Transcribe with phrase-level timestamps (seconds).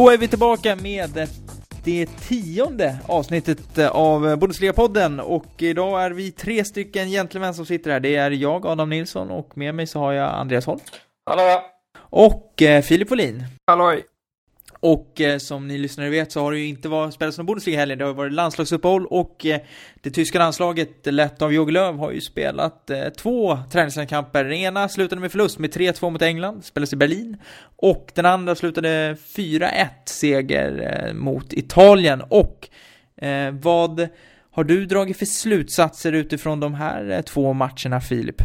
[0.00, 1.28] Då är vi tillbaka med
[1.84, 8.00] det tionde avsnittet av Bundesliga-podden och idag är vi tre stycken gentlemän som sitter här.
[8.00, 10.80] Det är jag, Adam Nilsson och med mig så har jag Andreas Holm.
[11.30, 11.62] Hallå!
[11.98, 13.44] Och eh, Filip Wåhlin.
[13.66, 14.04] Halloj!
[14.82, 17.78] Och eh, som ni lyssnare vet så har det ju inte varit spelats någon Bundesliga
[17.78, 17.96] heller.
[17.96, 19.60] Det har varit landslagsuppehåll och eh,
[20.00, 24.44] det tyska landslaget, lett av Jogi Löw, har ju spelat eh, två träningskamper.
[24.44, 27.36] Den ena slutade med förlust med 3-2 mot England, spelades i Berlin.
[27.76, 32.22] Och den andra slutade 4-1 seger eh, mot Italien.
[32.28, 32.68] Och
[33.16, 34.08] eh, vad
[34.50, 38.42] har du dragit för slutsatser utifrån de här eh, två matcherna, Filip?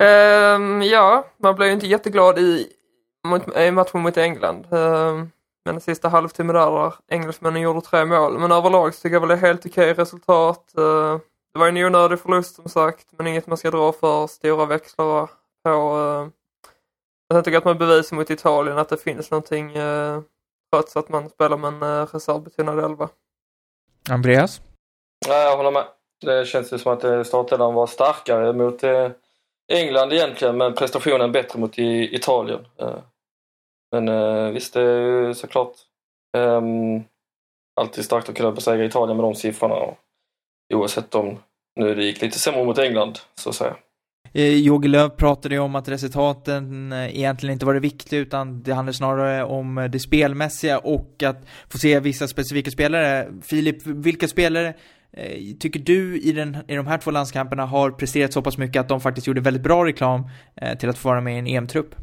[0.00, 2.66] Um, ja, man blev ju inte jätteglad i
[3.28, 4.66] mot, i matchen mot England.
[4.72, 5.24] Uh,
[5.64, 8.38] men den sista halvtimmen där, engelsmännen gjorde tre mål.
[8.38, 10.72] Men överlag så tycker jag väl det är helt okej resultat.
[10.78, 11.18] Uh,
[11.52, 15.30] det var en onödig förlust som sagt, men inget man ska dra för stora växlar
[15.64, 15.70] på.
[15.70, 16.28] Uh,
[17.28, 19.72] jag tycker att man bevisar mot Italien att det finns någonting
[20.72, 23.08] trots att man spelar med en uh, reservbetonad elva.
[24.10, 24.60] Andreas?
[25.26, 25.84] Ja, jag håller med.
[26.20, 28.82] Det känns ju som att startelvan var starkare mot
[29.72, 32.66] England egentligen, men prestationen bättre mot Italien.
[33.92, 35.72] Men eh, visst, det är ju såklart
[36.36, 36.62] eh,
[37.80, 39.74] alltid starkt att kunna besegra Italien med de siffrorna.
[39.74, 39.98] Och,
[40.74, 41.38] oavsett om
[41.80, 43.76] nu det gick lite sämre mot England, så att säga.
[44.32, 48.62] Eh, Jogi Löw pratade ju om att resultaten eh, egentligen inte var det viktiga utan
[48.62, 53.28] det handlar snarare om eh, det spelmässiga och att få se vissa specifika spelare.
[53.42, 54.74] Filip, vilka spelare
[55.60, 58.88] tycker du i, den, i de här två landskamperna har presterat så pass mycket att
[58.88, 60.28] de faktiskt gjorde väldigt bra reklam
[60.78, 61.94] till att få vara med i en EM-trupp?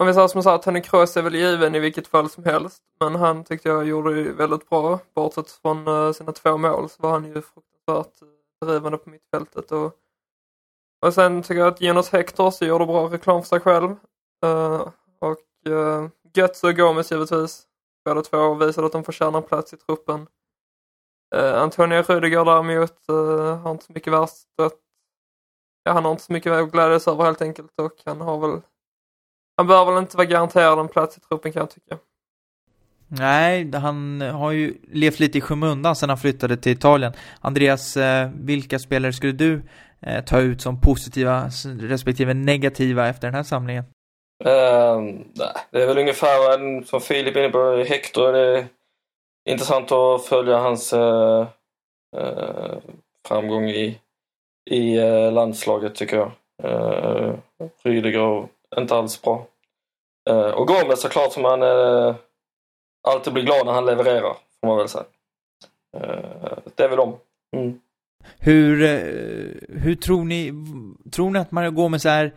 [0.00, 2.44] Om vi säger som så att Tony Kroos är väl given i vilket fall som
[2.44, 2.82] helst.
[3.00, 4.98] Men han tyckte jag gjorde det väldigt bra.
[5.14, 9.72] Bortsett från eh, sina två mål så var han ju fruktansvärt eh, drivande på mittfältet.
[9.72, 9.92] Och,
[11.06, 13.90] och sen tycker jag att Jonas Hector så gjorde bra reklam för sig själv.
[14.44, 14.88] Uh,
[15.20, 17.66] och uh, Götze och Gomes givetvis.
[18.04, 20.26] Båda två visade att de förtjänar plats i truppen.
[21.36, 24.46] Uh, Antonio Rudiger däremot uh, har inte så mycket värst
[25.84, 28.60] ja, han har inte så mycket att glädjas över helt enkelt och han har väl
[29.60, 31.98] han bör väl inte vara garanterad en plats i truppen kan jag tycka.
[33.08, 37.12] Nej, han har ju levt lite i skymundan sedan han flyttade till Italien.
[37.40, 39.62] Andreas, eh, vilka spelare skulle du
[40.02, 41.50] eh, ta ut som positiva
[41.80, 43.84] respektive negativa efter den här samlingen?
[44.44, 45.20] Uh,
[45.70, 48.32] det är väl ungefär som Filip inne på, Hector.
[48.32, 48.66] Det är
[49.50, 51.46] intressant att följa hans uh,
[52.16, 52.78] uh,
[53.28, 53.98] framgång i,
[54.70, 54.96] i
[55.30, 56.32] landslaget tycker jag.
[56.64, 57.34] Uh,
[57.82, 59.46] Rydiger inte alls bra.
[60.30, 62.14] Eh, och Gomes såklart som man eh,
[63.08, 65.04] alltid blir glad när han levererar, får man väl säga.
[65.96, 67.16] Eh, det är väl de.
[67.56, 67.80] Mm.
[68.38, 68.76] Hur,
[69.68, 70.52] hur tror ni,
[71.12, 72.34] tror ni att Mario Gomes är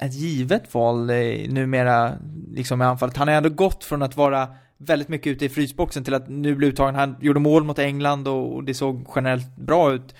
[0.00, 1.06] ett givet val
[1.48, 2.12] numera,
[2.54, 3.16] liksom i anfallet?
[3.16, 6.54] Han har ändå gått från att vara väldigt mycket ute i frysboxen till att nu
[6.54, 6.94] bli uttagen.
[6.94, 10.14] Han gjorde mål mot England och det såg generellt bra ut.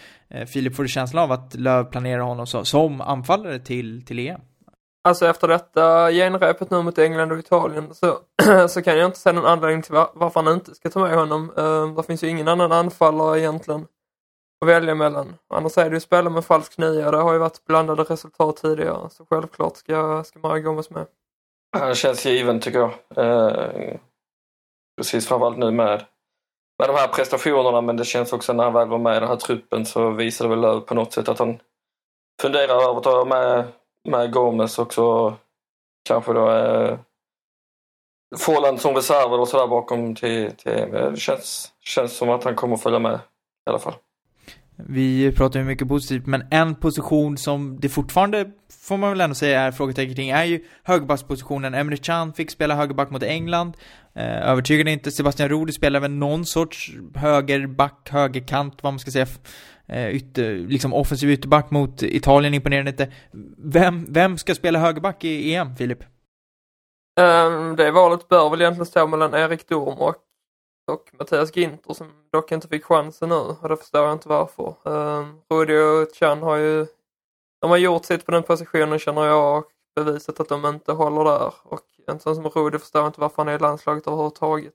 [0.46, 4.40] Filip, får du känslan av att Löv planerar honom som anfallare till, till EM?
[5.04, 8.18] Alltså efter detta genrepet nu mot England och Italien så,
[8.68, 11.16] så kan jag inte se någon anledning till var, varför han inte ska ta med
[11.18, 11.50] honom.
[11.58, 13.86] Uh, det finns ju ingen annan anfallare egentligen
[14.60, 15.34] att välja mellan.
[15.54, 17.10] Annars är det ju spela med falsk nia.
[17.10, 19.10] Det har ju varit blandade resultat tidigare.
[19.10, 21.06] Så självklart ska, ska Mario Gomez med.
[21.78, 22.90] Han känns given tycker jag.
[23.18, 23.96] Uh,
[24.96, 26.04] precis framförallt nu med,
[26.78, 29.28] med de här prestationerna men det känns också när han väl var med i den
[29.28, 31.60] här truppen så visade väl på något sätt att han
[32.42, 33.64] funderar över att ta med
[34.08, 35.36] med Gomes också
[36.08, 36.98] kanske då eh,
[38.36, 42.74] Folland som reserv och sådär bakom till, till Det känns, känns som att han kommer
[42.74, 43.94] att följa med i alla fall.
[44.86, 48.50] Vi pratar ju mycket positivt, men en position som det fortfarande,
[48.88, 51.74] får man väl ändå säga, är frågetecken kring är ju högerbackspositionen.
[51.74, 53.76] Emre Can fick spela högerback mot England.
[54.14, 55.10] Eh, övertygade inte.
[55.10, 59.26] Sebastian Rudi spelar väl någon sorts högerback, högerkant, vad man ska säga,
[59.88, 63.12] Eh, ytter, liksom offensiv ytterback mot Italien imponerade inte.
[63.58, 65.98] Vem, vem ska spela högerback i EM, Filip?
[67.20, 70.16] Um, det valet bör väl egentligen stå mellan Erik Dorm och,
[70.90, 74.74] och Mattias Ginter som dock inte fick chansen nu och det förstår jag inte varför.
[74.84, 76.86] Um, Rudi och Chan har ju
[77.60, 79.64] de har gjort sitt på den positionen känner jag och
[79.96, 83.48] bevisat att de inte håller där och en sån som Rudi förstår inte varför han
[83.48, 84.74] är i landslaget överhuvudtaget.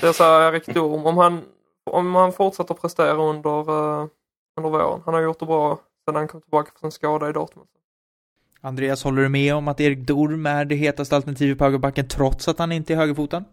[0.00, 1.44] Det sa Erik Dorm, om han
[1.90, 4.06] om han fortsätter prestera under, uh,
[4.56, 5.02] under våren.
[5.04, 7.68] Han har gjort det bra sedan han kom tillbaka från sin skada i Dortmund.
[8.60, 12.48] Andreas, håller du med om att Erik Dorm är det hetaste alternativet på högerbacken trots
[12.48, 13.44] att han inte är högerfoten?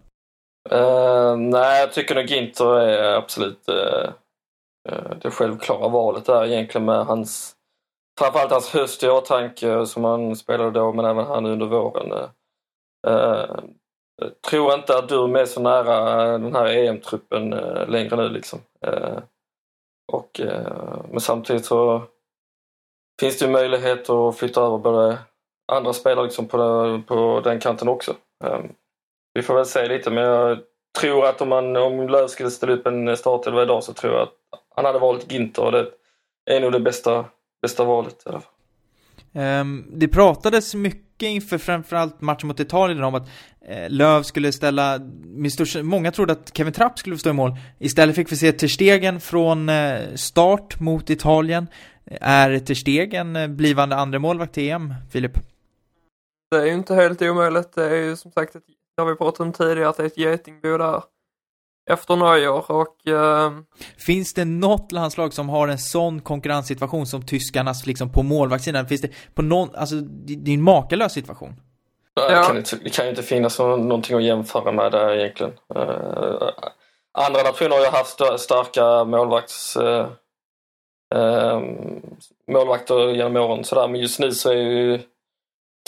[0.71, 4.09] Uh, nej, jag tycker nog Ginter är absolut uh,
[4.89, 7.55] eh, det självklara valet där egentligen med hans
[8.19, 12.29] framförallt hans höst i åtanke som han spelade då men även han under våren.
[14.21, 18.29] Eh, tror inte att Durm är så nära eh, den här EM-truppen eh, längre nu
[18.29, 18.59] liksom.
[20.11, 20.41] Och,
[21.09, 22.03] men samtidigt så
[23.19, 25.17] finns det ju möjlighet att flytta över både
[25.71, 28.15] andra spelare liksom på, den, på den kanten också.
[28.43, 28.73] Ehm,
[29.33, 30.59] vi får väl se lite men jag
[30.99, 34.21] tror att om, man, om Löv skulle ställa upp en startelva idag så tror jag
[34.21, 34.33] att
[34.75, 35.91] han hade valt Ginter och det
[36.45, 37.25] är nog det bästa,
[37.61, 38.53] bästa valet i alla fall.
[39.33, 43.29] Um, det pratades mycket inför framförallt matchen mot Italien om att
[43.67, 44.99] eh, Löv skulle ställa,
[45.51, 47.55] största, många trodde att Kevin Trapp skulle stå i mål.
[47.79, 51.67] Istället fick vi se Terstegen från eh, start mot Italien.
[52.21, 55.33] Är Ter Stegen eh, blivande andra målvakt till EM, Filip?
[56.51, 57.73] Det är ju inte helt omöjligt.
[57.75, 58.63] Det är ju som sagt, ett,
[58.95, 61.03] det har vi pratat om tidigare, att det är ett getingbo där
[61.93, 63.07] efter nyår och...
[63.07, 63.51] Eh...
[63.97, 68.87] Finns det något landslag som har en sån konkurrenssituation som tyskarnas liksom på målvaktssidan?
[68.87, 71.55] Finns det på någon, alltså det är en makalös situation.
[72.13, 72.39] Ja.
[72.39, 75.53] Det, kan inte, det kan ju inte finnas någonting att jämföra med där egentligen.
[75.75, 76.49] Uh,
[77.13, 79.77] andra nationer har ju haft starka målvakts...
[79.77, 80.07] Uh,
[81.15, 81.61] uh,
[82.51, 84.99] målvakter genom åren sådär, men just nu så är ju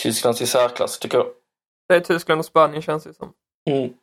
[0.01, 1.27] Tysklands i särklass tycker jag.
[1.87, 3.33] Det är Tyskland och Spanien känns det som.
[3.69, 3.93] Mm.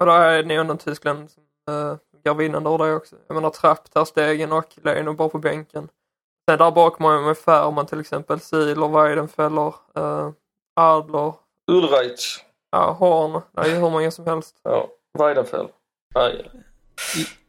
[0.00, 1.42] Och där är ni undan Tyskland som
[1.74, 3.16] uh, går vinnande ur det också.
[3.26, 5.88] Jag menar Trapp, där stegen och Leno bara på bänken.
[6.50, 10.30] Sen där har man Färman till exempel, Siler, Weidenfeller, uh,
[10.76, 11.34] Adler.
[11.70, 12.44] Ulreich.
[12.70, 13.42] Ja, Horn.
[13.52, 14.60] Det är ju hur många som helst.
[14.62, 14.88] Ja,
[15.18, 15.68] Weidenfeld.
[16.14, 16.50] Nej.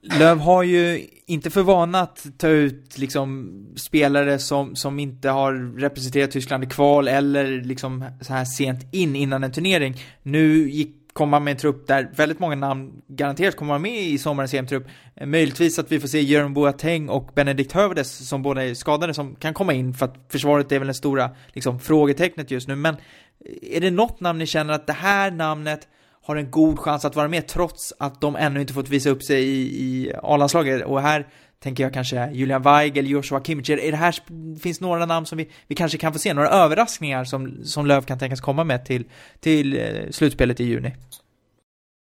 [0.01, 5.80] Löv har ju inte för vana att ta ut liksom spelare som, som inte har
[5.80, 10.01] representerat Tyskland i kval eller liksom så här sent in innan en turnering.
[10.24, 14.18] Nu gick komma med en trupp där väldigt många namn garanterat kommer vara med i
[14.18, 14.88] sommarens EM-trupp.
[15.16, 19.14] Eh, möjligtvis att vi får se Jörn Boateng och Benedikt Hövedes som båda är skadade
[19.14, 22.76] som kan komma in för att försvaret är väl den stora liksom, frågetecknet just nu.
[22.76, 25.88] Men eh, är det något namn ni känner att det här namnet
[26.24, 29.24] har en god chans att vara med trots att de ännu inte fått visa upp
[29.24, 30.86] sig i, i A-landslaget?
[30.86, 31.28] Och här
[31.66, 33.70] tänker jag kanske Julian Weigel, Joshua Kimmich.
[33.70, 34.16] Är det här,
[34.60, 38.02] finns några namn som vi, vi kanske kan få se, några överraskningar som, som Löv
[38.02, 39.06] kan tänkas komma med till,
[39.40, 40.96] till eh, slutspelet i juni?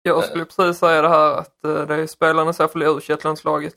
[0.01, 3.01] Jag skulle precis säga det här att eh, det är spelarna i alla u och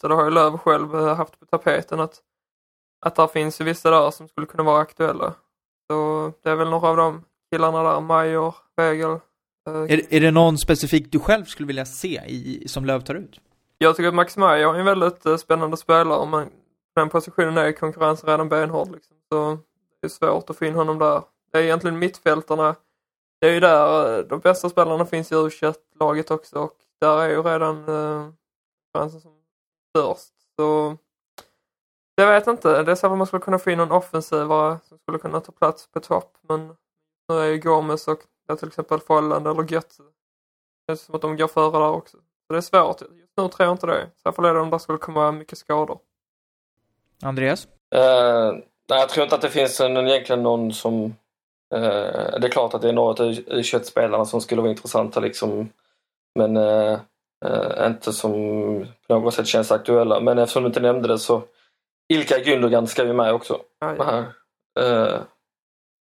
[0.08, 2.18] det har ju Löv själv eh, haft på tapeten att,
[3.06, 5.34] att där finns ju vissa där som skulle kunna vara aktuella.
[5.90, 9.18] Så det är väl några av de killarna där, Major, Weigel.
[9.88, 13.40] Är, är det någon specifik du själv skulle vilja se i, som Löv tar ut?
[13.82, 16.48] Jag tycker att Max Meyer är en väldigt eh, spännande spelare men
[16.94, 18.92] på den positionen är konkurrensen redan benhård.
[18.92, 19.16] Liksom.
[19.32, 19.58] Så
[20.00, 21.22] det är svårt att få in honom där.
[21.52, 22.76] Det är egentligen mittfältarna.
[23.40, 27.18] Det är ju där eh, de bästa spelarna finns i u laget också och där
[27.18, 28.32] är ju redan eh,
[28.92, 29.42] konkurrensen som
[29.96, 30.34] störst.
[30.58, 30.96] Så
[32.14, 32.82] jag vet inte.
[32.82, 35.52] Det är så att man skulle kunna få in någon offensivare som skulle kunna ta
[35.52, 36.76] plats på topp men
[37.28, 38.20] nu är ju Gomes och
[38.58, 40.02] till exempel Folland eller Götze.
[40.02, 42.16] Det känns som att de går före där också.
[42.50, 43.00] Så det är svårt.
[43.00, 44.06] Just nu tror jag inte det.
[44.22, 45.98] Så fall är det om det skulle komma mycket skador.
[47.22, 47.64] Andreas?
[47.94, 48.52] Uh,
[48.88, 51.04] nej, jag tror inte att det finns en, egentligen någon som...
[51.74, 55.68] Uh, det är klart att det är några av U21-spelarna som skulle vara intressanta liksom.
[56.38, 56.98] Men uh,
[57.86, 58.32] inte som
[59.08, 60.20] på något sätt känns aktuella.
[60.20, 61.42] Men eftersom du inte nämnde det så
[62.12, 63.60] Ilka Gündogan ska ju med också.
[63.80, 64.24] Ah, ja.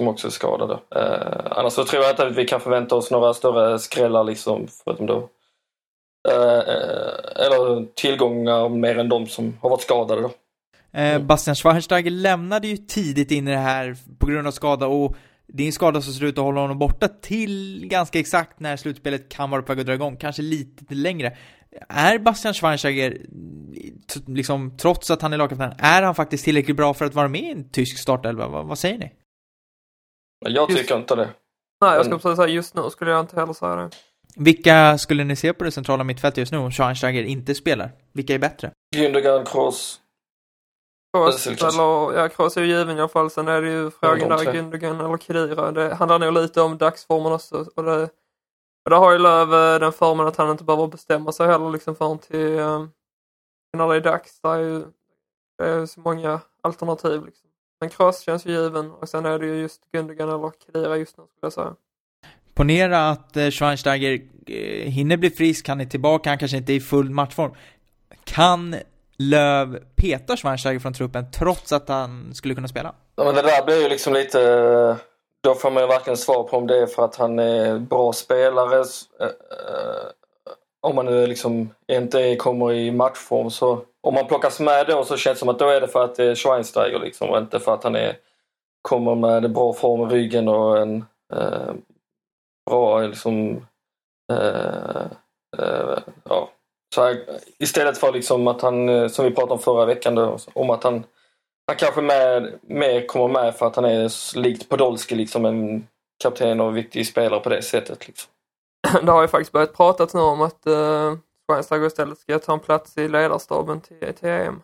[0.01, 0.79] som också är skadade.
[1.51, 4.67] annars så tror jag inte att vi kan förvänta oss några större skrällar liksom.
[4.85, 5.29] Förutom då
[7.37, 10.31] eller tillgångar mer än de som har varit skadade då.
[11.01, 15.17] Eh, Bastian Schweinsteiger lämnade ju tidigt in i det här på grund av skada och
[15.47, 18.77] det är en skada som ser ut att hålla honom borta till ganska exakt när
[18.77, 21.37] slutspelet kan vara på väg att dra igång, kanske lite längre.
[21.89, 23.19] Är Bastian Schweinsteiger,
[24.27, 27.41] liksom, trots att han är lagkapten, är han faktiskt tillräckligt bra för att vara med
[27.41, 28.49] i en tysk startelva?
[28.49, 29.13] Vad, vad säger ni?
[30.47, 30.91] Jag tycker just...
[30.91, 31.29] inte det.
[31.81, 33.91] Nej, jag skulle precis säga just nu skulle jag inte heller säga det.
[34.39, 37.93] Vilka skulle ni se på det centrala mittfältet just nu om Schweinsteiger inte spelar?
[38.13, 38.73] Vilka är bättre?
[38.97, 40.01] Gündogan, Kroos.
[41.13, 43.31] Kroos, eller ja, Kroos är ju given i alla fall.
[43.31, 45.73] Sen är det ju frågan där, Gündogan eller Kedira.
[45.73, 47.67] Det handlar nog lite om dagsformen också.
[47.77, 48.03] Och det,
[48.85, 51.71] och där har ju Löv eh, den formen att han inte behöver bestämma sig heller
[51.71, 52.91] liksom förrän till um,
[53.77, 54.41] när det är dags.
[54.41, 54.85] Det är ju
[55.59, 57.49] det är så många alternativ liksom.
[57.81, 61.17] Men Kroos känns ju given och sen är det ju just Gündogan eller Kedira just
[61.17, 61.75] nu skulle jag säga.
[62.57, 66.75] Ponera att eh, Schweinsteiger eh, hinner bli frisk, han är tillbaka, han kanske inte är
[66.75, 67.55] i full matchform.
[68.25, 68.77] Kan
[69.19, 72.95] Löv peta Schweinsteiger från truppen trots att han skulle kunna spela?
[73.17, 74.43] Ja, men det där blir ju liksom lite...
[74.43, 74.97] Eh,
[75.43, 78.13] då får man ju varken svar på om det är för att han är bra
[78.13, 78.85] spelare.
[80.83, 85.17] Om man nu liksom inte kommer i matchform så om man plockas med då så
[85.17, 87.61] känns det som att då är det för att det är Schweinsteiger liksom och inte
[87.61, 88.17] för att han är,
[88.83, 91.73] kommer med en bra form i ryggen och en eh,
[92.67, 93.67] bra liksom
[94.33, 95.07] eh,
[95.59, 96.51] eh, ja.
[96.95, 100.39] Så här, istället för liksom att han, eh, som vi pratade om förra veckan då,
[100.55, 101.05] om att han
[101.67, 105.87] han kanske med, mer kommer med för att han är likt Podolski liksom en
[106.23, 108.07] kapten och viktig spelare på det sättet.
[108.07, 108.31] Liksom.
[109.07, 112.61] Det har ju faktiskt börjat pratas nu om att uh, Schweinsteiger istället ska ta en
[112.61, 114.63] plats i ledarstaben till, till EM.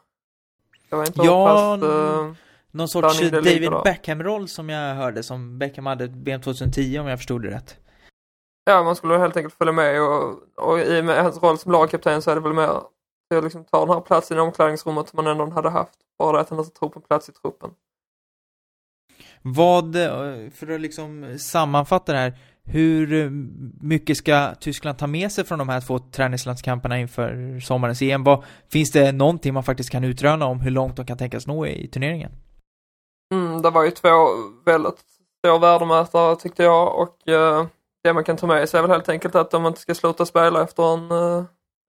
[0.91, 2.33] Jag vet inte ja, pass, uh,
[2.71, 7.43] någon sorts David Beckham-roll som jag hörde som Beckham hade VM 2010 om jag förstod
[7.43, 7.77] det rätt.
[8.65, 11.73] Ja, man skulle helt enkelt följa med och, och i och med hans roll som
[11.73, 12.69] lagkapten så är det väl mer
[13.35, 15.99] att liksom ta den här platsen i omklädningsrummet som man ändå hade haft.
[16.19, 17.71] Bara att han inte tror på plats i truppen.
[19.43, 19.95] Vad,
[20.55, 23.31] för att liksom sammanfatta det här, hur
[23.81, 28.25] mycket ska Tyskland ta med sig från de här två träningslandskamperna inför sommarens EM?
[28.25, 31.67] Vad, finns det någonting man faktiskt kan utröna om hur långt de kan tänkas nå
[31.67, 32.33] i, turneringen?
[33.35, 34.09] Mm, det var ju två
[34.65, 35.01] väldigt
[35.39, 37.67] stora värdemätare tyckte jag och eh,
[38.03, 40.27] det man kan ta med sig är väl helt enkelt att de inte ska sluta
[40.27, 41.45] spela efter en, eh,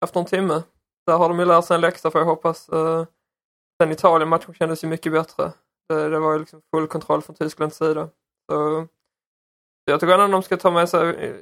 [0.05, 0.63] efter en timme.
[1.05, 2.70] Där har de ju lärt sig en läxa får jag hoppas.
[2.70, 3.05] Eh,
[3.82, 5.51] sen Italien-matchen kändes ju mycket bättre.
[5.89, 8.10] Det, det var ju liksom full kontroll från Tysklands sida.
[8.51, 8.88] Så
[9.86, 11.34] jag tycker ändå de ska ta med sig,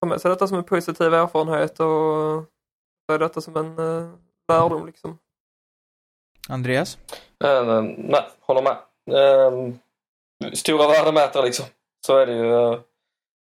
[0.00, 2.44] ta med sig detta som en positiv erfarenhet och
[3.08, 4.14] ta detta som en uh,
[4.48, 5.18] lärdom liksom.
[6.48, 6.98] Andreas?
[7.44, 8.76] Uh, nej, håller med.
[9.10, 9.74] Uh,
[10.54, 11.66] stora värdemätare liksom.
[12.06, 12.80] Så är det ju.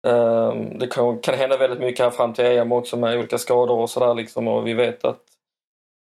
[0.07, 3.79] Ehm, det kan, kan hända väldigt mycket här fram till EM också med olika skador
[3.79, 5.21] och sådär liksom och vi vet att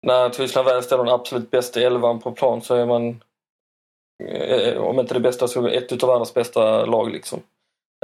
[0.07, 3.23] när Tyskland väl ställer den absolut bästa elvan på plan så är man
[4.23, 7.41] eh, om inte det bästa så ett utav världens bästa lag liksom.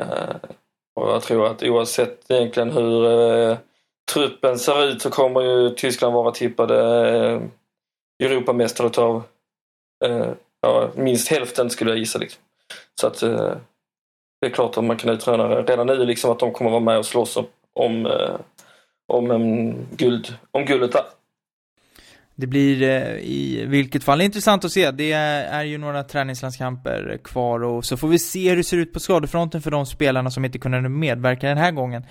[0.02, 0.40] Ehm,
[0.96, 3.58] och jag tror att oavsett egentligen hur eh,
[4.14, 7.42] truppen ser ut så kommer ju Tyskland vara tippade eh,
[8.24, 9.24] Europamästare utav
[10.62, 12.20] ja, minst hälften skulle jag gissa.
[12.20, 12.44] Liksom.
[13.02, 13.24] Så att
[14.42, 16.98] det är klart att man kan utröna redan nu liksom att de kommer vara med
[16.98, 18.08] och slåss om, om,
[19.08, 21.04] om, en guld, om guldet där.
[22.36, 24.92] Det blir eh, i vilket fall intressant att se.
[24.92, 28.94] Det är ju några träningslandskamper kvar och så får vi se hur det ser ut
[28.94, 32.06] på skadefronten för de spelarna som inte kunde medverka den här gången.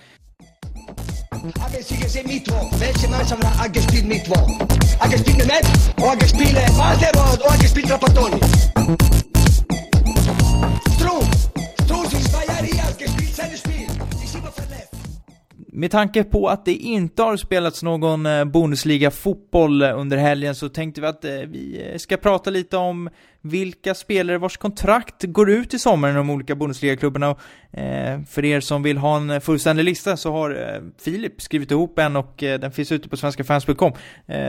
[15.77, 20.69] Med tanke på att det inte har spelats någon eh, Bundesliga-fotboll eh, under helgen så
[20.69, 25.75] tänkte vi att eh, vi ska prata lite om vilka spelare vars kontrakt går ut
[25.75, 27.37] i sommar i de olika Bundesliga-klubbarna.
[28.29, 32.35] För er som vill ha en fullständig lista så har Filip skrivit ihop en och
[32.37, 33.93] den finns ute på svenskafans.com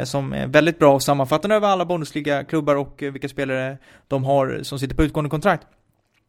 [0.03, 3.77] som är väldigt bra och sammanfattande över alla Bundesliga-klubbar och vilka spelare
[4.07, 5.67] de har som sitter på utgående kontrakt.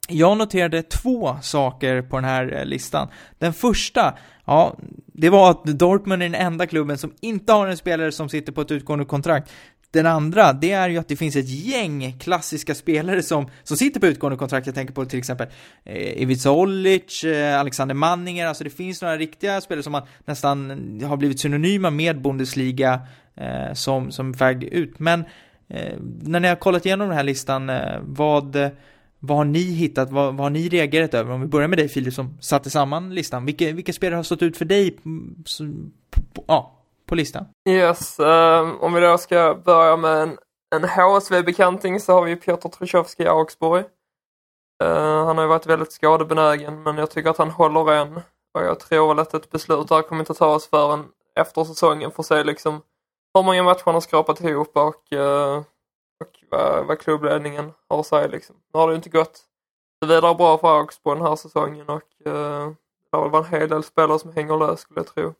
[0.09, 3.09] Jag noterade två saker på den här eh, listan.
[3.39, 4.15] Den första
[4.47, 8.29] Ja, det var att Dortmund är den enda klubben som inte har en spelare som
[8.29, 9.53] sitter på ett utgående kontrakt.
[9.91, 14.01] Den andra, det är ju att det finns ett gäng klassiska spelare som, som sitter
[14.01, 14.67] på utgående kontrakt.
[14.67, 15.47] Jag tänker på till exempel
[15.85, 20.71] eh, Ivica Olic, eh, Alexander Manninger, alltså det finns några riktiga spelare som man nästan
[21.05, 23.01] har blivit synonyma med Bundesliga
[23.37, 24.99] eh, som, som väg ut.
[24.99, 25.25] Men
[25.69, 28.57] eh, när ni har kollat igenom den här listan, eh, vad
[29.21, 30.11] vad har ni hittat?
[30.11, 31.33] Vad, vad har ni reagerat över?
[31.33, 33.47] Om vi börjar med dig Filip som satte samman listan.
[33.47, 35.01] Vilka, vilka spelare har stått ut för dig på,
[36.11, 36.73] på, ja,
[37.07, 37.47] på listan?
[37.69, 40.39] Yes, um, om vi då ska börja med en,
[40.77, 43.85] en HSV-bekanting så har vi Piotr Trushovski i Augsburg.
[44.85, 48.15] Uh, han har ju varit väldigt skadebenägen men jag tycker att han håller en,
[48.55, 51.05] Och jag tror väl att ett beslut där kommer inte tas förrän
[51.41, 52.83] efter säsongen för att se liksom
[53.35, 55.65] hur många matcher han har skrapat ihop och uh, och
[56.51, 58.57] vad, vad klubbledningen har att säga liksom.
[58.75, 59.45] Nu har det inte gått
[60.03, 62.71] så vidare bra för Augsburg den här säsongen och eh,
[63.11, 65.35] det har väl varit en hel del spelare som hänger lös skulle jag tro.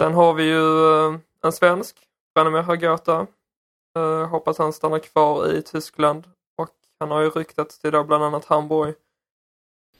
[0.00, 1.96] Sen har vi ju eh, en svensk,
[2.34, 3.26] Branimir Hagota.
[3.96, 6.24] Eh, hoppas han stannar kvar i Tyskland
[6.56, 6.70] och
[7.00, 8.94] han har ju ryktats till då bland annat Hamburg.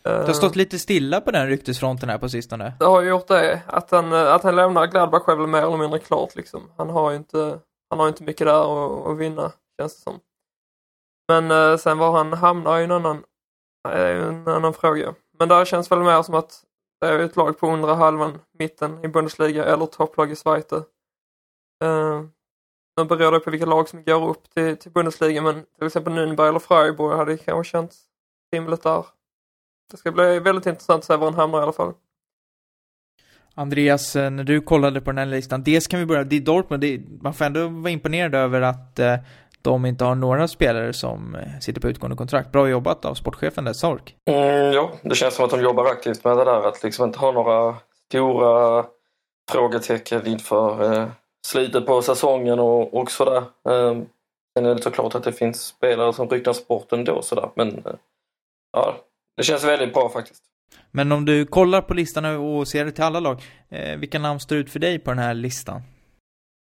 [0.02, 2.72] Det har stått lite stilla på den ryktesfronten här på sistone.
[2.78, 3.62] Det har ju gjort det.
[3.66, 6.70] Att han, eh, att han lämnar Gladbach är väl mer eller mindre klart liksom.
[6.76, 7.58] Han har ju inte
[7.92, 10.20] han har inte mycket där att, att vinna, känns det som.
[11.28, 13.24] Men eh, sen var han hamnar är en annan,
[13.88, 15.14] är en annan fråga.
[15.38, 16.64] Men där känns väl mer som att
[17.00, 20.72] det är ett lag på undre halvan, mitten i Bundesliga eller topplag i Schweiz.
[20.72, 22.22] Eh,
[22.96, 26.12] nu beror det på vilka lag som går upp till, till Bundesliga men till exempel
[26.12, 28.04] Nürnberg eller Freiburg hade kanske känts
[28.52, 29.06] rimligt där.
[29.90, 31.94] Det ska bli väldigt intressant att se var han hamnar i alla fall.
[33.54, 36.40] Andreas, eh, när du kollade på den här listan, dels kan vi börja, det är
[36.40, 39.16] Dortmund, det är, man får ändå vara imponerad över att eh,
[39.62, 42.52] de inte har några spelare som eh, sitter på utgående kontrakt.
[42.52, 44.16] Bra jobbat av sportchefen där, Sork.
[44.30, 47.18] Mm, ja, det känns som att de jobbar aktivt med det där, att liksom inte
[47.18, 47.76] ha några
[48.08, 48.84] stora
[49.50, 51.08] frågetecken inför eh,
[51.46, 53.42] slutet på säsongen och, och sådär.
[53.68, 53.96] Eh,
[54.58, 57.94] sen är det såklart att det finns spelare som ryktas bort ändå sådär, men eh,
[58.72, 58.96] ja,
[59.36, 60.42] det känns väldigt bra faktiskt.
[60.90, 64.40] Men om du kollar på listan och ser det till alla lag, eh, vilka namn
[64.40, 65.82] står ut för dig på den här listan?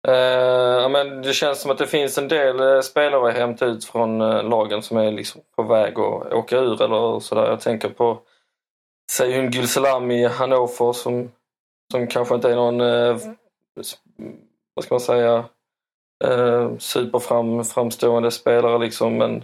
[0.07, 3.85] Uh, men det känns som att det finns en del uh, spelare att hämta ut
[3.85, 7.49] från uh, lagen som är liksom på väg att åka ur eller sådär.
[7.49, 8.19] Jag tänker på
[9.11, 11.31] Seyhun Gülselam i Hannover som,
[11.91, 12.77] som kanske inte är någon,
[14.75, 15.45] vad ska man säga,
[16.79, 19.43] superframstående spelare liksom men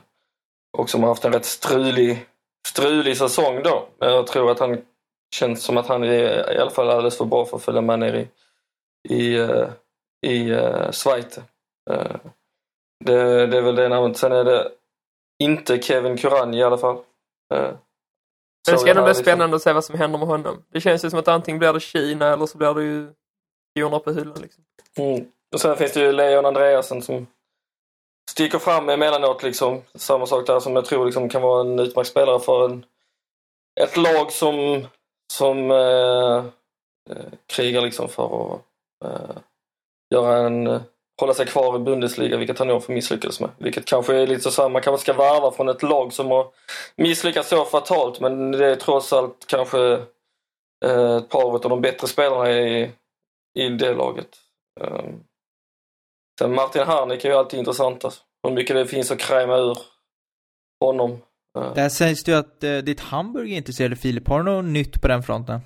[0.77, 2.25] också som har haft en rätt strulig
[2.68, 3.88] strulig säsong då.
[4.00, 4.82] Jag tror att han
[5.36, 8.00] känns som att han är i alla fall alldeles för bra för att följa med
[8.00, 8.27] ner i,
[9.15, 9.70] i, eh,
[10.27, 11.38] i uh, Schweiz.
[11.91, 12.15] Uh,
[13.06, 14.18] det, det är väl det namnet.
[14.18, 14.72] Sen är det
[15.44, 16.96] inte Kevin Kuran i alla fall.
[17.53, 17.72] Uh,
[18.70, 19.24] det ska nog bli liksom.
[19.24, 20.63] spännande att se vad som händer med honom.
[20.70, 23.13] Det känns ju som att antingen blir det Kina eller så blir det ju
[23.72, 24.41] spioner på hyllan.
[24.41, 24.63] Liksom.
[24.98, 25.25] Mm.
[25.53, 27.27] Och sen finns det ju Leon Andreasen som
[28.30, 29.82] sticker fram emellanåt liksom.
[29.96, 32.86] Samma sak där som jag tror liksom kan vara en utmärkt spelare för en,
[33.82, 34.88] ett lag som,
[35.34, 36.38] som eh,
[37.10, 38.62] eh, krigar liksom för att
[39.06, 39.36] eh,
[40.16, 40.82] göra en, eh,
[41.22, 43.50] hålla sig kvar i Bundesliga, vilket han nog för misslyckades med.
[43.58, 46.48] Vilket kanske är lite så man kanske ska värva från ett lag som har
[46.95, 49.80] misslyckats så fatalt men det är trots allt kanske
[50.86, 52.91] eh, ett par av de bättre spelarna i,
[53.60, 54.38] i det laget.
[54.80, 55.24] Um,
[56.41, 58.21] Sen Martin Harnik är ju alltid intressant alltså.
[58.43, 59.77] Hur mycket det finns att kräma ur
[60.80, 61.21] honom.
[61.75, 63.95] Där sägs det ju att eh, ditt Hamburg är intresserade.
[63.95, 65.60] Filip, har du något nytt på den fronten?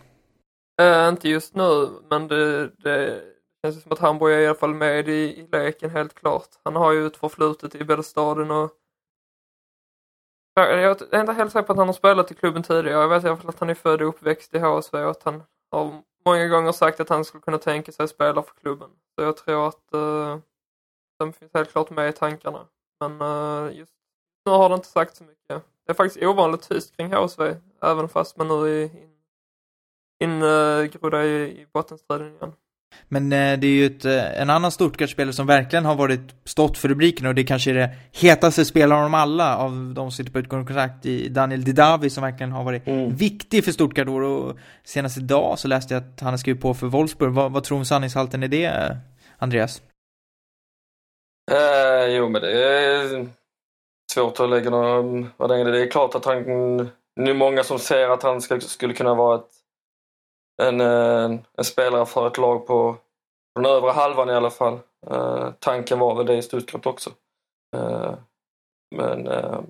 [0.82, 3.22] Äh, inte just nu, men det, det
[3.66, 6.50] känns som att Hamburg är i alla fall med i, i leken helt klart.
[6.64, 8.72] Han har ju ett förflutet i både staden och
[10.56, 12.90] jag är inte helt säker på att han har spelat i klubben tidigare.
[12.90, 15.24] Jag vet i alla fall att han är född och uppväxt i HSV och att
[15.24, 18.90] han har många gånger sagt att han skulle kunna tänka sig att spela för klubben.
[19.16, 20.38] Så jag tror att uh,
[21.20, 22.66] den finns helt klart med i tankarna.
[23.00, 23.92] Men uh, just
[24.46, 25.64] nu har det inte sagt så mycket.
[25.86, 28.90] Det är faktiskt ovanligt tyst kring HSV, även fast man nu är
[30.20, 32.54] ingrodda in, uh, i, i bottenstriden igen.
[33.08, 36.78] Men eh, det är ju ett, eh, en annan Stuttgart-spelare som verkligen har varit stått
[36.78, 40.12] för rubriken och det kanske är det hetaste spelaren av dem alla av de som
[40.12, 43.16] sitter på utgående kontrakt i Daniel Didavi som verkligen har varit mm.
[43.16, 46.88] viktig för Stuttgart och senast idag så läste jag att han har skrivit på för
[46.88, 47.34] Wolfsburg.
[47.34, 48.98] Vad, vad tror du om sanningshalten i det,
[49.38, 49.82] Andreas?
[51.52, 53.28] Eh, jo, men det är
[54.14, 55.82] svårt att lägga någon värdering det.
[55.82, 56.44] är klart att han,
[57.16, 59.52] nu är många som ser att han ska, skulle kunna vara ett,
[60.62, 62.94] en, en, en, spelare för ett lag på,
[63.56, 64.80] på den övre halvan i alla fall.
[65.12, 67.10] Eh, tanken var väl det i Stuttgart också.
[67.76, 68.14] Eh,
[68.96, 69.62] men eh,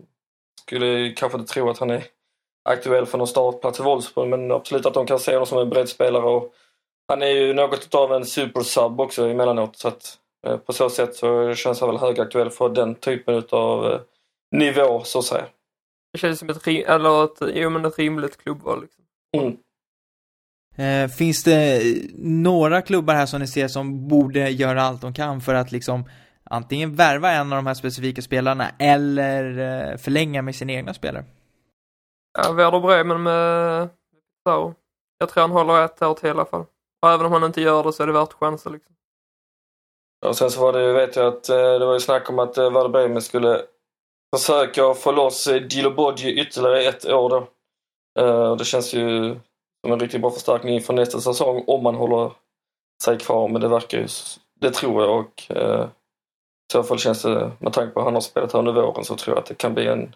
[0.62, 2.04] skulle kanske inte tro att han är
[2.70, 5.70] aktuell för någon startplats i Wolfsburg men absolut att de kan se honom som en
[5.70, 6.54] breddspelare och
[7.08, 10.20] han är ju något av en supersub också emellanåt så att
[10.66, 14.00] på så sätt så känns han väl högaktuell för den typen av eh,
[14.52, 15.46] nivå så att säga.
[16.14, 18.82] Det känns som ett, eller ett, jo, men ett rimligt klubbval.
[18.82, 19.04] Liksom.
[19.38, 19.58] Mm.
[20.78, 21.82] Eh, finns det
[22.18, 26.10] några klubbar här som ni ser som borde göra allt de kan för att liksom
[26.44, 31.26] antingen värva en av de här specifika spelarna eller förlänga med sina egna spelare?
[32.38, 33.90] Ja, Werder Bremen med
[34.46, 34.76] Pizarro.
[35.18, 36.66] Jag tror han håller ett år till i alla fall.
[37.02, 38.96] Och även om han inte gör det så är det värt chansen liksom.
[40.28, 42.58] Och sen så var det, vet jag att eh, det var ju snack om att
[42.58, 43.62] eh, Werder Bremen skulle
[44.36, 47.48] försöka få loss eh, Dilo ytterligare ett år då.
[48.22, 49.36] Eh, det känns ju
[49.84, 52.32] som en riktigt bra förstärkning inför nästa säsong om man håller
[53.04, 53.48] sig kvar.
[53.48, 54.08] Men det verkar ju,
[54.60, 55.44] det tror jag och
[56.70, 59.04] i så fall känns det, med tanke på att han har spelat här under våren,
[59.04, 60.16] så tror jag att det kan bli en,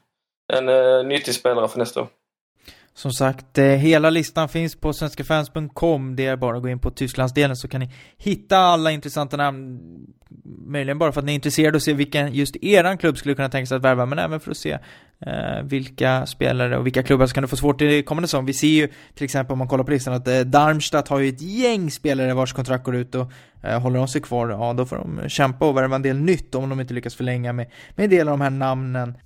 [0.54, 2.08] en nyttig spelare för nästa år.
[2.94, 6.16] Som sagt, eh, hela listan finns på svenskafans.com.
[6.16, 9.80] Det är bara att gå in på Tysklandsdelen så kan ni hitta alla intressanta namn.
[10.66, 13.50] Möjligen bara för att ni är intresserade och se vilken just eran klubb skulle kunna
[13.50, 14.78] tänka sig att värva, men även för att se
[15.26, 18.46] eh, vilka spelare och vilka klubbar som kan du få svårt i kommande säsong.
[18.46, 21.30] Vi ser ju till exempel om man kollar på listan att eh, Darmstadt har ju
[21.30, 23.32] ett gäng spelare vars kontrakt går ut och
[23.64, 26.56] eh, håller de sig kvar, ja då får de kämpa och värva en del nytt
[26.56, 29.18] om de inte lyckas förlänga med, med en del av de här namnen.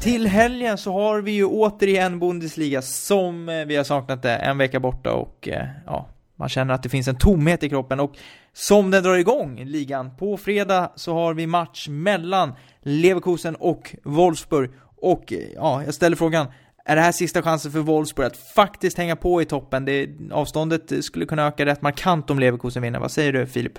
[0.00, 4.58] Till helgen så har vi ju återigen Bundesliga som eh, vi har saknat det, en
[4.58, 8.12] vecka borta och eh, ja, Man känner att det finns en tomhet i kroppen och
[8.52, 10.16] som den drar igång ligan.
[10.16, 16.16] På fredag så har vi match mellan Leverkusen och Wolfsburg och eh, ja, jag ställer
[16.16, 16.46] frågan
[16.84, 19.84] är det här sista chansen för Wolfsburg att faktiskt hänga på i toppen?
[19.84, 23.00] Det, avståndet skulle kunna öka rätt markant om Leverkusen vinner.
[23.00, 23.78] Vad säger du Filip?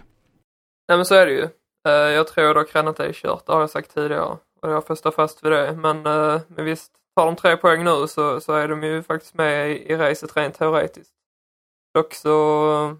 [0.88, 1.48] Nej men så är det ju.
[1.88, 4.38] Eh, jag tror dock redan att det är kört, det har jag sagt tidigare.
[4.62, 5.74] Och jag får stå fast vid det.
[5.76, 9.34] Men, eh, men visst, tar de tre poäng nu så, så är de ju faktiskt
[9.34, 11.14] med i, i racet rent teoretiskt.
[11.94, 12.98] Dock så...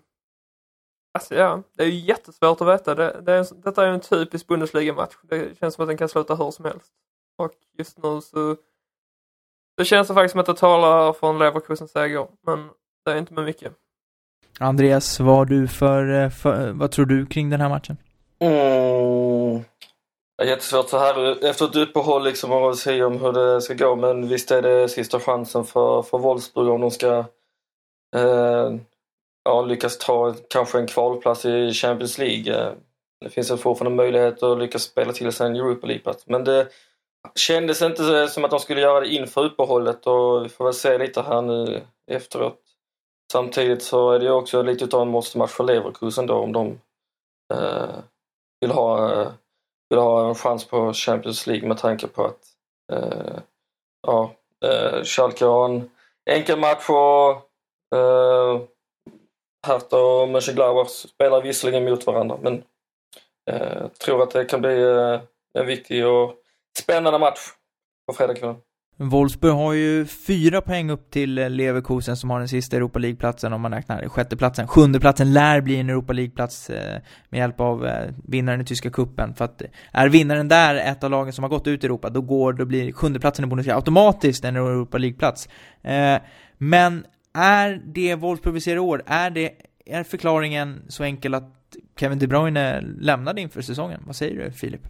[1.14, 2.96] Alltså ja, det är ju jättesvårt att veta.
[2.96, 5.16] Det, det är, detta är ju en typisk Bundesliga-match.
[5.24, 6.92] Det känns som att den kan sluta hur som helst.
[7.38, 8.56] Och just nu så...
[9.78, 12.70] Det känns faktiskt som att det talar en Leverkusens seger, men
[13.06, 13.74] det är inte med mycket.
[14.60, 17.98] Andreas, vad, du för, för, vad tror du kring den här matchen?
[18.40, 19.64] Mm.
[20.38, 23.74] Det är jättesvårt så här efter ett uppehåll liksom att säga om hur det ska
[23.74, 27.18] gå men visst är det sista chansen för, för Wolfsburg om de ska
[28.16, 28.76] eh,
[29.44, 32.56] ja, lyckas ta kanske en kvalplats i Champions League.
[32.56, 32.74] Eh,
[33.22, 36.68] det finns fortfarande möjlighet att lyckas spela till sig en Europa League-plats men det
[37.36, 40.98] kändes inte som att de skulle göra det inför uppehållet och vi får väl se
[40.98, 41.82] lite här nu
[42.12, 42.60] efteråt.
[43.32, 46.80] Samtidigt så är det ju också lite av en måste-match för Leverkusen då om de
[47.54, 47.96] eh,
[48.62, 49.26] vill, ha,
[49.90, 52.40] vill ha en chans på Champions League med tanke på att
[52.94, 53.40] eh,
[54.08, 54.32] ja,
[54.66, 55.90] eh, Schalke har en
[56.30, 57.30] enkel match och
[57.98, 58.62] eh,
[59.68, 62.64] Hertha och Mönchengladbach spelar visserligen mot varandra men
[63.52, 65.20] eh, tror att det kan bli eh,
[65.60, 66.41] en viktig och
[66.80, 67.40] spännande match
[68.08, 68.58] på fredagskvällen.
[69.04, 73.54] Wolfsburg har ju fyra poäng upp till eh, Leverkusen som har den sista Europa League-platsen
[73.54, 74.68] om man räknar sjätteplatsen.
[74.68, 79.34] Sjundeplatsen lär bli en Europa League-plats eh, med hjälp av eh, vinnaren i tyska kuppen
[79.34, 82.22] för att är vinnaren där ett av lagen som har gått ut i Europa, då
[82.22, 85.50] går, då blir sjundeplatsen i Bundesliga automatiskt en Europa League-plats.
[86.58, 89.52] Men är det Wolfsburg vi ser i år, är det,
[89.86, 91.54] är förklaringen så enkel att
[92.00, 94.04] Kevin De Bruyne lämnade inför säsongen?
[94.06, 94.82] Vad säger du Filip?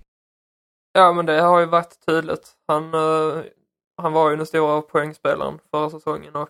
[0.93, 2.55] Ja men det har ju varit tydligt.
[2.67, 3.43] Han eh,
[4.01, 6.49] han var ju den stora poängspelaren förra säsongen och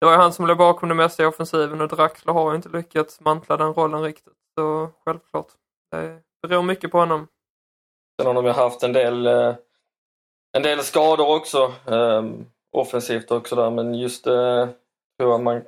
[0.00, 2.56] det var ju han som låg bakom det mesta i offensiven och Draxler har ju
[2.56, 4.34] inte lyckats mantla den rollen riktigt.
[4.58, 5.46] Så självklart,
[5.90, 7.28] det beror mycket på honom.
[8.20, 9.54] Sen har de ju haft en del, uh,
[10.56, 14.68] en del skador också, um, offensivt också där, men just uh,
[15.18, 15.62] hur man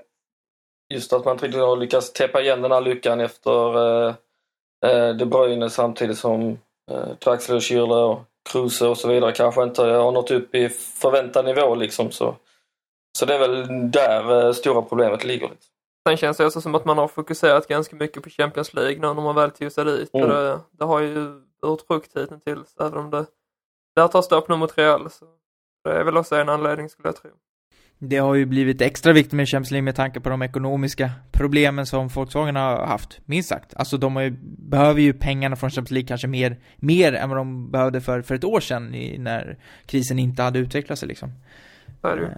[0.95, 3.79] just att man inte riktigt har lyckats täppa igen den här luckan efter
[4.87, 6.59] eh, De Bruyne samtidigt som
[7.25, 8.21] Draxler och Schürrle och
[8.53, 12.11] Kruse och så vidare kanske inte har nått upp i förväntad nivå liksom.
[12.11, 12.37] Så,
[13.19, 15.49] så det är väl där eh, stora problemet ligger.
[15.49, 15.71] Liksom.
[16.09, 19.15] Sen känns det också som att man har fokuserat ganska mycket på Champions League nu
[19.15, 20.15] när man väl tog sig dit.
[20.15, 20.29] Mm.
[20.29, 23.27] Det, det, har ju utruckt hittills även om det
[23.97, 25.11] där tar stopp nu mot Real.
[25.11, 25.25] Så
[25.85, 27.31] det är väl också en anledning skulle jag tro.
[28.03, 31.87] Det har ju blivit extra viktigt med Champions League med tanke på de ekonomiska problemen
[31.87, 33.75] som Volkswagen har haft, minst sagt.
[33.77, 37.71] Alltså de ju, behöver ju pengarna från Champions League kanske mer, mer än vad de
[37.71, 41.33] behövde för, för ett år sedan i, när krisen inte hade utvecklat sig liksom.
[42.03, 42.23] Det, det.
[42.23, 42.33] Eh,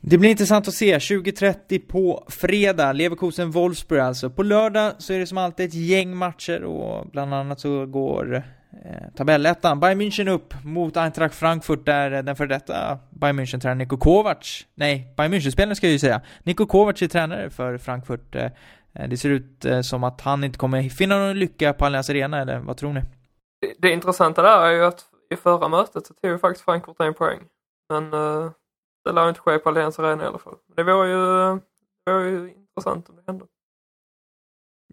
[0.00, 4.30] det blir intressant att se, 20.30 på fredag, Leverkusen-Wolfsburg alltså.
[4.30, 8.42] På lördag så är det som alltid ett gäng matcher och bland annat så går
[8.84, 9.80] Eh, tabellettan.
[9.80, 14.66] Bayern München upp mot Eintracht Frankfurt där eh, den före detta Bayern München-tränaren Niko Kovac,
[14.74, 18.34] nej, Bayern München-spelaren ska jag ju säga, Niko Kovac är tränare för Frankfurt.
[18.34, 18.44] Eh,
[18.92, 22.10] eh, det ser ut eh, som att han inte kommer finna någon lycka på Allianz
[22.10, 23.00] Arena, eller vad tror ni?
[23.60, 27.00] Det, det intressanta där är ju att i förra mötet så tog ju faktiskt Frankfurt
[27.00, 27.40] en poäng.
[27.88, 28.50] Men uh,
[29.04, 30.54] det lär inte ske på Allianz Arena i alla fall.
[30.76, 31.14] Det var ju,
[32.06, 33.44] det var ju intressant om det hände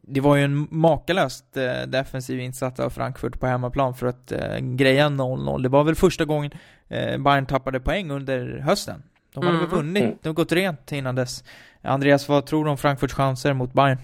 [0.08, 4.58] det var ju en makalöst eh, defensiv insats av Frankfurt på hemmaplan för att eh,
[4.60, 5.63] greja 0-0.
[5.63, 6.52] Det var väl första gången
[6.88, 9.04] eh, Bayern tappade poäng under hösten.
[9.34, 9.70] De hade mm.
[9.70, 11.44] väl vunnit, de har gått rent innan dess.
[11.82, 13.98] Andreas, vad tror du om Frankfurts chanser mot Bayern?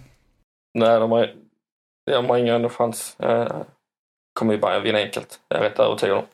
[0.73, 1.33] Nej, de har,
[2.11, 3.19] de har ingen chans.
[3.19, 3.61] Eh,
[4.33, 6.25] kommer ju Bayern vinna enkelt, det är jag rätt övertygad om.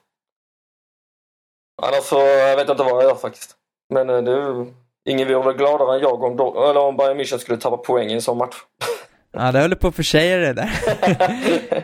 [1.82, 3.56] Annars så, jag vet inte vad jag gör faktiskt.
[3.94, 4.66] Men eh, det,
[5.10, 8.14] ingen vore väl gladare än jag om, eller om Bayern München skulle tappa poäng i
[8.14, 8.56] en sån match.
[9.38, 10.70] Ja, det höll på att försäga det där.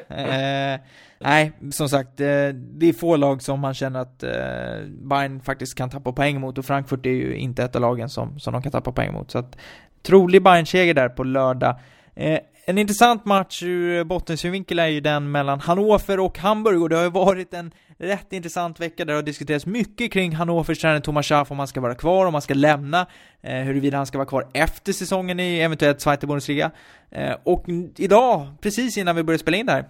[0.73, 0.79] eh,
[1.19, 5.77] nej, som sagt, eh, det är få lag som man känner att eh, Bayern faktiskt
[5.77, 8.61] kan tappa poäng mot och Frankfurt är ju inte ett av lagen som, som de
[8.61, 9.31] kan tappa poäng mot.
[9.31, 9.57] Så att
[10.01, 11.75] trolig Bayern-seger där på lördag.
[12.15, 16.89] Eh, en intressant match ur eh, bottensynvinkel är ju den mellan Hannover och Hamburg och
[16.89, 20.79] det har ju varit en rätt intressant vecka där det har diskuterats mycket kring Hannovers
[20.79, 23.07] tränare Thomas Schaff om han ska vara kvar, om han ska lämna,
[23.41, 26.71] eh, huruvida han ska vara kvar efter säsongen i eventuellt Zweite Bundesliga.
[27.11, 27.65] Eh, och
[27.97, 29.85] idag, precis innan vi började spela in det här,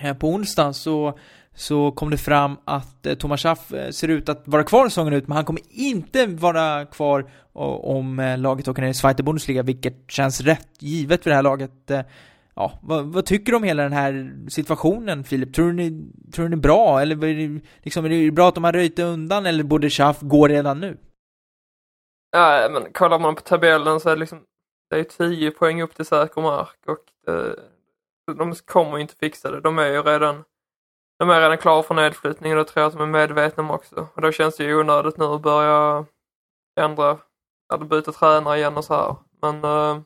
[0.00, 1.18] eh, på onsdag så
[1.54, 5.12] så kom det fram att eh, Thomas Schaff eh, ser ut att vara kvar säsongen
[5.12, 9.62] ut, men han kommer inte vara kvar eh, om laget åker ner i Zweite Bundesliga,
[9.62, 11.90] vilket känns rätt givet för det här laget.
[12.54, 15.54] Ja, vad, vad, tycker du om hela den här situationen, Filip?
[15.54, 18.64] Tror ni, tror ni är bra, eller är det, liksom, är det bra att de
[18.64, 20.96] har röjt undan, eller borde Schaff gå redan nu?
[22.30, 24.42] Ja, men kollar man på tabellen så är det liksom,
[24.90, 27.56] det är 10 poäng upp till säker mark och det,
[28.38, 29.60] de kommer inte fixa det.
[29.60, 30.44] De är ju redan
[31.22, 33.70] de är redan klara för nedflyttning och det tror jag att de är medvetna om
[33.70, 34.08] också.
[34.14, 36.06] Och då känns det ju onödigt nu att börja
[36.80, 37.18] ändra,
[37.74, 39.16] eller byta tränare igen och så här.
[39.42, 40.02] Men, eh,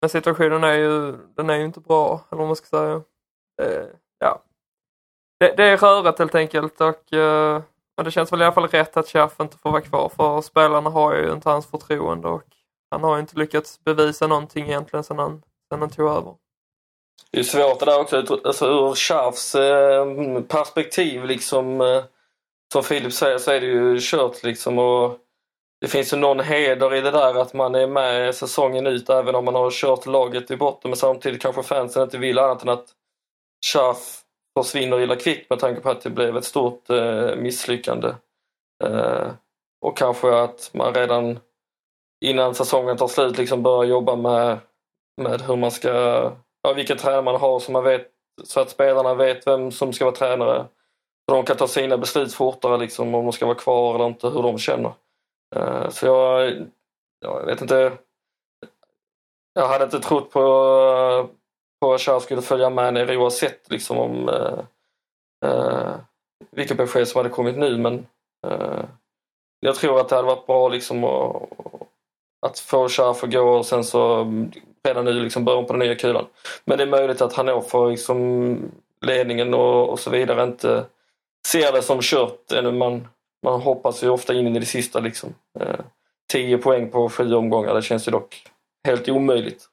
[0.00, 2.94] men situationen är ju, den är ju inte bra, eller vad man ska säga.
[3.62, 4.42] Uh, ja.
[5.38, 7.62] Det, det, är röret helt enkelt och, eh,
[7.96, 10.40] och det känns väl i alla fall rätt att Schaff inte får vara kvar för
[10.40, 12.44] spelarna har ju inte hans förtroende och
[12.90, 16.34] han har ju inte lyckats bevisa någonting egentligen sedan han, sedan han tog över.
[17.30, 21.80] Det är svårt det där också, alltså ur Scharfs eh, perspektiv liksom.
[21.80, 22.04] Eh,
[22.72, 25.18] som Filip säger så är det ju kört liksom och
[25.80, 29.34] det finns ju någon heder i det där att man är med säsongen ut även
[29.34, 32.68] om man har kört laget i botten men samtidigt kanske fansen inte vill annat än
[32.68, 32.86] att
[33.66, 34.20] Scharf
[34.58, 38.08] försvinner illa kvickt med tanke på att det blev ett stort eh, misslyckande.
[38.84, 39.28] Eh,
[39.80, 41.38] och kanske att man redan
[42.24, 44.58] innan säsongen tar slut liksom börjar jobba med,
[45.22, 48.10] med hur man ska ja, vilken tränare man har så man vet
[48.44, 50.66] så att spelarna vet vem som ska vara tränare.
[51.28, 54.28] Så de kan ta sina beslut fortare liksom om de ska vara kvar eller inte,
[54.28, 54.92] hur de känner.
[55.56, 56.56] Uh, så jag,
[57.20, 57.92] jag vet inte.
[59.54, 60.40] Jag hade inte trott på,
[61.80, 64.58] på att jag skulle följa med ner oavsett liksom om eh,
[65.44, 65.96] eh, uh, uh,
[66.50, 68.06] vilka besked som hade kommit nu men
[68.46, 68.84] uh,
[69.60, 71.42] jag tror att det hade varit bra liksom att,
[72.46, 74.26] att få Charles att gå och sen så
[74.84, 76.26] redan nu liksom början på den nya kulan.
[76.64, 78.58] Men det är möjligt att Hannover, liksom,
[79.06, 80.84] ledningen och, och så vidare inte
[81.46, 82.74] ser det som kört.
[82.74, 83.08] Man,
[83.44, 85.34] man hoppas ju ofta in i det sista liksom.
[85.60, 85.80] Eh,
[86.32, 88.42] 10 poäng på sju omgångar, det känns ju dock
[88.86, 89.66] helt omöjligt.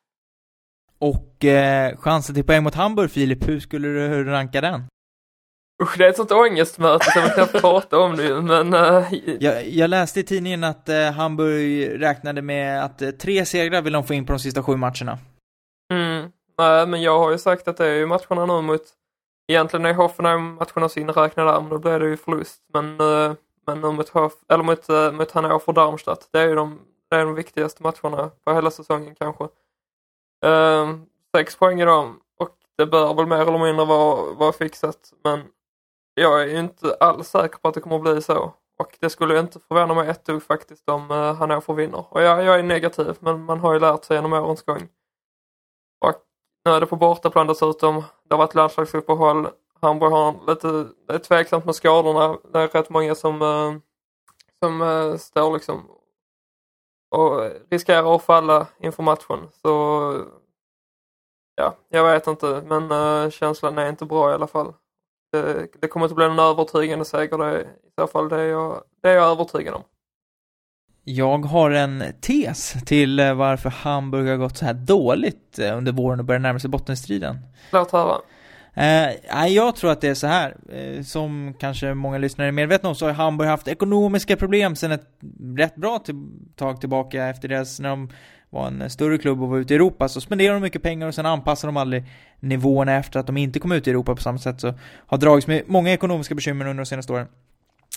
[0.99, 4.83] Och eh, chansen till poäng mot Hamburg, Filip, hur skulle du ranka den?
[5.83, 8.73] Usch, det är ett sånt ångestmöte så jag knappt prata om det men...
[8.73, 13.81] Uh, jag, jag, läste i tidningen att uh, Hamburg räknade med att uh, tre segrar
[13.81, 15.17] vill de få in på de sista sju matcherna.
[15.93, 18.81] Mm, nej men jag har ju sagt att det är ju matcherna nu mot...
[19.51, 22.61] Egentligen är Hoffenheim-matcherna inräknade där, men då blir det ju förlust.
[22.73, 22.97] Men,
[23.67, 27.15] men nu mot, Hoff, eller mot, uh, mot Hannover Darmstadt, det är ju de, det
[27.15, 29.43] är de viktigaste matcherna på hela säsongen kanske.
[30.45, 30.95] Uh,
[31.35, 35.43] sex poäng i dem och det bör väl mer eller mindre vara, vara fixat, men
[36.21, 38.53] jag är inte alls säker på att det kommer att bli så.
[38.79, 42.05] Och det skulle inte förvåna mig ett dugg faktiskt om eh, uh, Hannover vinner.
[42.09, 44.89] Och jag, jag är negativ, men man har ju lärt sig genom årens gång.
[46.05, 46.15] Och
[46.65, 48.03] nu är det på bortaplan dessutom.
[48.23, 49.47] Det har varit landslagsuppehåll.
[49.81, 50.67] Hamburg har lite,
[51.07, 52.37] det är tveksamt med skadorna.
[52.53, 53.73] Det är rätt många som, uh,
[54.63, 55.91] som uh, står liksom
[57.11, 59.47] och riskerar att falla inför matchen.
[59.61, 59.71] Så
[61.55, 64.73] ja, jag vet inte, men uh, känslan är inte bra i alla fall.
[65.31, 67.65] Det, det kommer inte bli en övertygande seger, det i
[68.01, 69.83] så fall det är jag, det är jag övertygad om.
[71.03, 75.91] Jag har en tes till eh, varför Hamburg har gått så här dåligt eh, under
[75.91, 77.37] våren och börjar närma sig bottenstriden.
[77.71, 78.17] Låt höra.
[78.73, 82.89] Eh, jag tror att det är så här, eh, som kanske många lyssnare är medvetna
[82.89, 85.07] om, så har Hamburg haft ekonomiska problem sedan ett
[85.57, 86.15] rätt bra till,
[86.55, 88.09] tag tillbaka efter deras, när de
[88.49, 91.07] var en eh, större klubb och var ute i Europa så spenderar de mycket pengar
[91.07, 92.03] och sen anpassar de aldrig
[92.39, 94.73] nivåerna efter att de inte kom ut i Europa på samma sätt så
[95.07, 97.27] har dragits med många ekonomiska bekymmer under de senaste åren.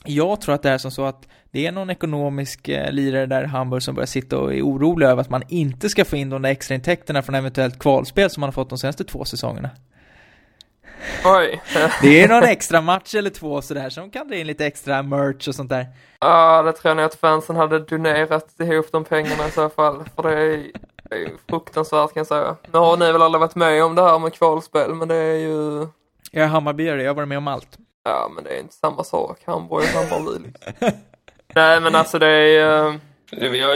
[0.05, 3.43] Jag tror att det är som så att det är någon ekonomisk eh, lirare där
[3.43, 6.31] i Hamburg som börjar sitta och är orolig över att man inte ska få in
[6.31, 9.71] de där extra intäkterna från eventuellt kvalspel som man har fått de senaste två säsongerna.
[11.25, 11.63] Oj.
[12.03, 15.49] det är någon extra match eller två sådär som kan dra in lite extra merch
[15.49, 15.87] och sånt där.
[16.21, 20.05] Ja, det tror jag nog att fansen hade donerat ihop de pengarna i så fall.
[20.17, 20.71] För det är,
[21.11, 22.57] det är fruktansvärt kan jag säga.
[22.73, 25.37] Nu har ni väl aldrig varit med om det här med kvalspel, men det är
[25.37, 25.87] ju...
[26.31, 27.79] Jag är Hammarbyare, jag har varit med om allt.
[28.05, 29.39] Ja, men det är inte samma sak.
[29.45, 30.91] Hamburg och Hammarby liksom.
[31.55, 32.87] Nej, men alltså det är...
[32.87, 32.95] Uh...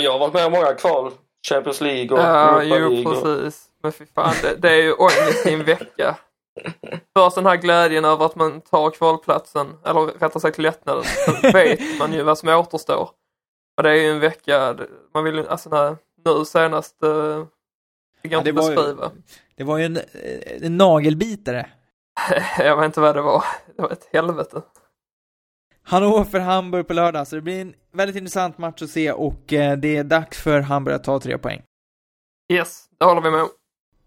[0.00, 1.12] Jag har varit med om många kval.
[1.48, 3.64] Champions League och Ja, jo precis.
[3.82, 6.16] Men fy fan, det, det är ju ångest i en vecka.
[7.16, 11.98] Först den här glädjen över att man tar kvalplatsen, eller rättare sagt lättnaden, så vet
[11.98, 13.10] man ju vad som återstår.
[13.76, 14.76] Och det är ju en vecka,
[15.14, 17.46] man vill ju, alltså när, nu senast, uh,
[18.22, 19.12] det går ja, inte att beskriva.
[19.14, 19.22] Ju,
[19.56, 19.98] det var ju en,
[20.62, 21.70] en nagelbitare.
[22.58, 23.44] jag vet inte vad det var,
[23.76, 24.62] det var ett helvete.
[25.82, 29.76] Hannover Hamburg på lördag, så det blir en väldigt intressant match att se och eh,
[29.76, 31.62] det är dags för Hamburg att ta tre poäng.
[32.52, 33.48] Yes, det håller vi med om.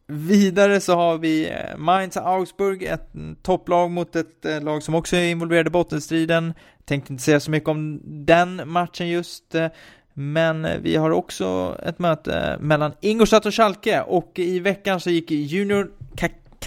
[0.10, 3.10] Vidare så har vi eh, Mainz Augsburg, ett
[3.41, 6.54] topplag mot ett eh, lag som också är involverade i bottenstriden.
[6.86, 9.67] Tänkte inte säga så mycket om den matchen just, eh,
[10.13, 15.32] men vi har också ett möte mellan Ingolstadt och Schalke och i veckan så gick
[15.32, 15.91] Junior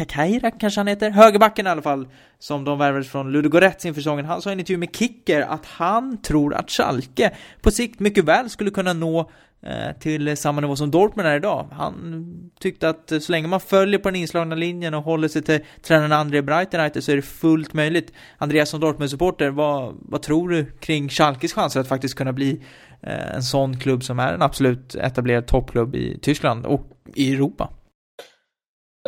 [0.00, 2.08] Kakaira kanske han heter, högerbacken i alla fall,
[2.38, 4.24] som de värvades från Ludogorets inför säsongen.
[4.24, 8.24] Han sa i en intervju med Kicker att han tror att Schalke på sikt mycket
[8.24, 9.30] väl skulle kunna nå
[9.62, 11.68] eh, till samma nivå som Dortmund är idag.
[11.72, 12.26] Han
[12.60, 16.12] tyckte att så länge man följer på den inslagna linjen och håller sig till tränaren
[16.12, 18.12] André Breitenreiter så är det fullt möjligt.
[18.38, 22.62] Andreas som Dortmund-supporter, vad, vad tror du kring Schalkes chanser att faktiskt kunna bli
[23.02, 27.68] eh, en sån klubb som är en absolut etablerad toppklubb i Tyskland och i Europa?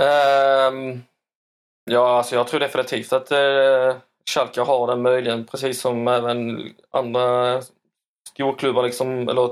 [0.00, 1.02] Um,
[1.84, 3.96] ja, alltså jag tror definitivt att uh,
[4.30, 7.60] Schalke har den möjligheten, precis som även andra
[8.34, 9.50] storklubbar liksom, eller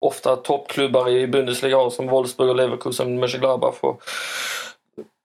[0.00, 3.74] ofta toppklubbar i Bundesliga har som Wolfsburg och Leverkusen, Mönchengladbach.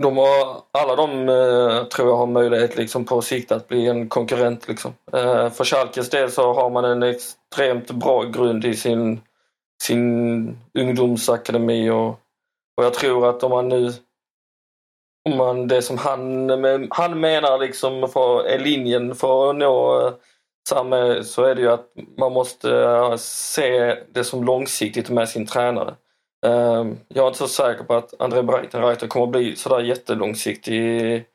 [0.03, 4.09] De har, alla de eh, tror jag har möjlighet liksom, på sikt att bli en
[4.09, 4.67] konkurrent.
[4.67, 4.93] Liksom.
[5.13, 9.21] Eh, för Schalkes del så har man en extremt bra grund i sin,
[9.83, 12.19] sin ungdomsakademi och,
[12.81, 13.91] och jag tror att om man nu
[15.29, 16.49] om man, det som han,
[16.89, 20.13] han menar liksom för, är linjen för att nå eh,
[20.69, 25.45] samma så är det ju att man måste eh, se det som långsiktigt med sin
[25.45, 25.95] tränare.
[26.45, 31.25] Ehm, jag är inte så säker på att André Breitenreiter kommer att bli sådär jättelångsiktig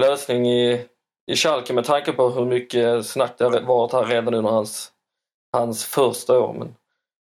[0.00, 0.86] lösning i,
[1.26, 4.92] i Schalke med tanke på hur mycket snack det har varit här redan under hans,
[5.52, 6.52] hans första år.
[6.58, 6.74] Men,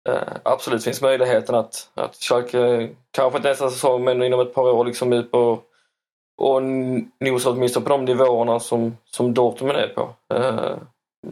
[0.08, 4.54] Eh, absolut finns möjligheten att, att Schalke, eh, kanske inte nästa säsong men inom ett
[4.54, 5.62] par år liksom ut på
[6.38, 6.64] och
[7.20, 10.10] nosa åtminstone på de nivåerna som, som Dortmund är på.
[10.34, 10.76] Eh,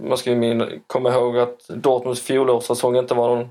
[0.03, 3.49] man ska ju komma ihåg att Dortmunds fjolårssäsong inte var någon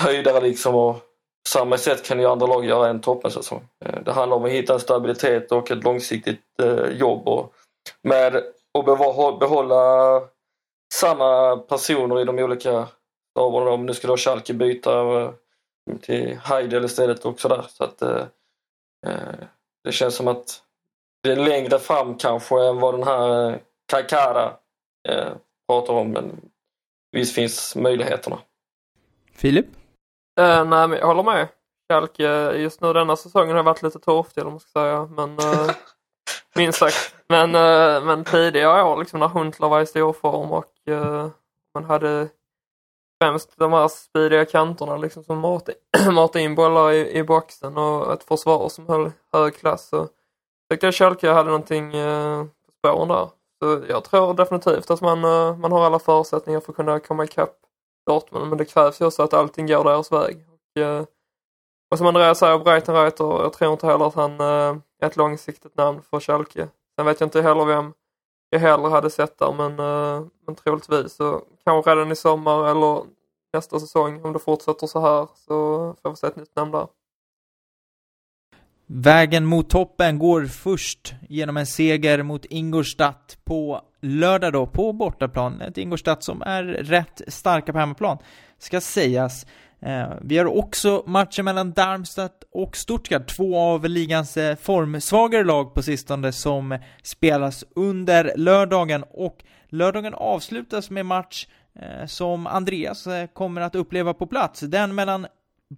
[0.00, 3.62] höjdare liksom och på samma sätt kan ju andra lag göra en toppensäsong.
[3.84, 7.52] Eh, det handlar om att hitta en stabilitet och ett långsiktigt eh, jobb och
[8.02, 8.36] med
[8.72, 10.20] att behålla
[10.94, 12.86] samma personer i de olika
[13.34, 13.70] staberna.
[13.70, 15.30] Om nu ska då Schalke byta eh,
[16.00, 17.64] till Heidel istället och sådär.
[17.68, 18.02] Så att
[19.84, 20.64] det känns som att
[21.24, 24.56] det är längre fram kanske än vad den här Kakara
[25.08, 25.32] eh,
[25.68, 26.10] pratar om.
[26.10, 26.40] Men
[27.12, 28.38] visst finns möjligheterna.
[29.32, 29.66] Filip?
[30.40, 31.48] Uh, nej, men jag håller med.
[31.88, 35.04] Schalke just nu denna säsongen har varit lite torftig eller man ska säga.
[35.04, 35.70] Men uh,
[36.54, 37.14] minst sagt.
[37.28, 40.72] Men, uh, men tidigare år liksom när Huntler var i stor form och
[41.74, 42.28] man hade
[43.24, 48.24] främst de här speediga kanterna liksom som matade in bollar i, i boxen och ett
[48.24, 49.88] försvar som höll hög klass.
[49.88, 50.08] Så
[50.70, 53.28] tyckte jag Schalke hade någonting uh, på spåren där.
[53.62, 57.24] Så jag tror definitivt att man, eh, man har alla förutsättningar för att kunna komma
[57.24, 57.56] ikapp
[58.06, 60.44] Dortmund, men det krävs ju också att allting går deras väg.
[60.48, 61.04] Och, eh,
[61.90, 65.76] och som Andreas säger, Breitenreiter, jag tror inte heller att han eh, är ett långsiktigt
[65.76, 66.68] namn för Schalke.
[66.96, 67.92] Sen vet jag inte heller vem
[68.54, 73.02] jag hellre hade sett där, men, eh, men troligtvis så kanske redan i sommar eller
[73.52, 75.56] nästa säsong, om det fortsätter så här, så
[76.02, 76.86] får vi se ett nytt namn där.
[78.86, 85.60] Vägen mot toppen går först genom en seger mot Ingolstadt på lördag då, på bortaplan.
[85.60, 88.18] Ett Ingolstadt som är rätt starka på hemmaplan,
[88.58, 89.46] ska sägas.
[89.84, 95.74] Eh, vi har också matchen mellan Darmstadt och Stuttgart, två av ligans eh, formsvagare lag
[95.74, 103.26] på sistone som spelas under lördagen och lördagen avslutas med match eh, som Andreas eh,
[103.26, 104.60] kommer att uppleva på plats.
[104.60, 105.26] Den mellan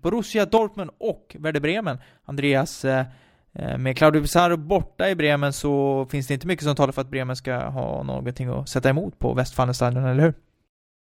[0.03, 1.99] Borussia Dortmund och Werder Bremen.
[2.25, 3.07] Andreas, eh,
[3.53, 7.01] eh, med Claudio Pizarro borta i Bremen så finns det inte mycket som talar för
[7.01, 10.46] att Bremen ska ha någonting att sätta emot på Westfalenstadion, eller hur?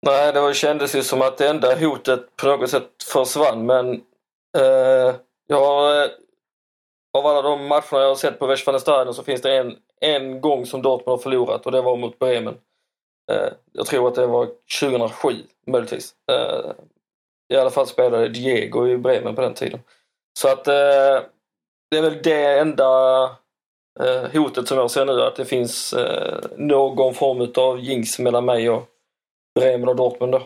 [0.07, 3.95] Nej, det kändes ju som att det enda hotet på något sätt försvann, men
[4.59, 5.15] eh,
[5.47, 6.11] jag har, eh,
[7.19, 10.67] av alla de matcherna jag har sett på Westfalenstadion så finns det en, en gång
[10.67, 12.55] som Dortmund har förlorat och det var mot Bremen.
[13.31, 14.49] Eh, jag tror att det var
[14.81, 15.35] 2007
[15.67, 16.15] möjligtvis.
[16.31, 16.71] Eh,
[17.55, 19.81] i alla fall spelade Diego i Bremen på den tiden.
[20.39, 21.23] Så att eh,
[21.91, 23.23] det är väl det enda
[24.01, 28.45] eh, hotet som jag ser nu, att det finns eh, någon form av jinx mellan
[28.45, 28.89] mig och
[29.61, 30.43] Bremen och Dortmund då.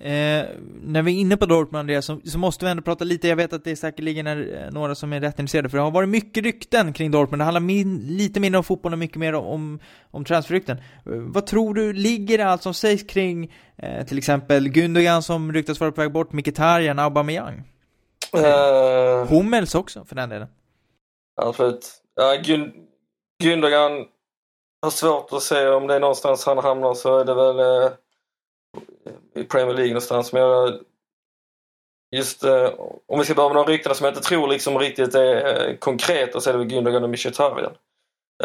[0.00, 0.46] Eh,
[0.82, 3.52] när vi är inne på Dortmund, så, så, måste vi ändå prata lite, jag vet
[3.52, 6.44] att det säkerligen är eh, några som är rätt intresserade, för det har varit mycket
[6.44, 9.78] rykten kring Dortmund, det handlar min, lite mindre om fotboll och mycket mer om,
[10.10, 10.76] om transferrykten.
[10.76, 15.52] Eh, vad tror du ligger det allt som sägs kring eh, till exempel Gundogan som
[15.52, 17.62] ryktas vara på väg bort, Mkhitaryan, Aubameyang?
[18.36, 20.48] Uh, Hummels också, för den delen.
[21.36, 22.02] Absolut.
[22.14, 22.72] Ja, Gund
[23.42, 24.06] Gundogan
[24.86, 27.90] har svårt att se om det är någonstans han hamnar så är det väl eh
[29.34, 30.32] i Premier League någonstans.
[30.32, 30.80] Men jag,
[32.16, 32.70] just eh,
[33.06, 35.76] om vi ska börja med de ryktena som jag inte tror liksom riktigt är eh,
[35.76, 37.72] konkreta så är det väl Gündogan och Mkhitaryan.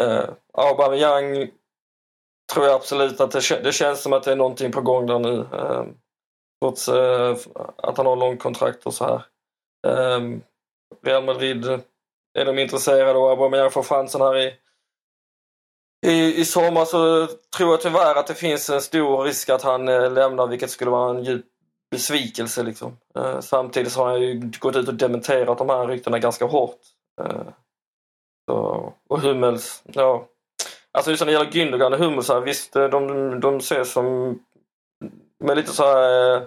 [0.00, 1.50] Eh, Aubameyang
[2.52, 5.18] tror jag absolut att det, det känns som att det är någonting på gång där
[5.18, 5.46] nu.
[5.52, 5.84] Eh,
[6.62, 7.36] trots eh,
[7.76, 9.22] att han har långkontrakt och så här.
[9.86, 10.20] Eh,
[11.02, 11.66] Real Madrid
[12.38, 14.54] är de intresserade och Aubameyang får chansen här i,
[16.06, 17.26] i, i sommar så
[17.56, 20.90] tror jag tyvärr att det finns en stor risk att han eh, lämnar vilket skulle
[20.90, 21.46] vara en djup
[21.90, 22.96] besvikelse liksom.
[23.16, 26.80] Eh, samtidigt så har han ju gått ut och dementerat de här ryktena ganska hårt.
[27.20, 27.42] Eh,
[28.50, 30.28] så, och Hummels, ja.
[30.92, 34.38] Alltså just när det gäller Gündogan och Hummels, här, visst eh, de, de ses som
[35.38, 36.42] de är lite så här, eh,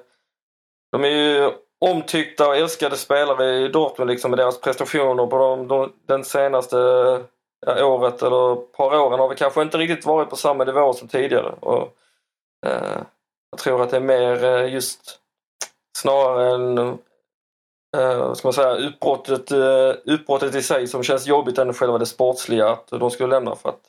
[0.91, 5.67] de är ju omtyckta och älskade spelare i Dortmund liksom med deras prestationer på de,
[5.67, 6.77] de, den senaste
[7.65, 11.07] ja, året eller par åren har vi kanske inte riktigt varit på samma nivå som
[11.07, 11.55] tidigare.
[11.59, 11.95] Och,
[12.65, 13.01] eh,
[13.51, 15.19] jag tror att det är mer eh, just
[15.97, 16.77] snarare än
[17.97, 21.97] eh, vad ska man säga, utbrottet, eh, utbrottet i sig som känns jobbigt än själva
[21.97, 23.81] det sportsliga att de skulle lämna för att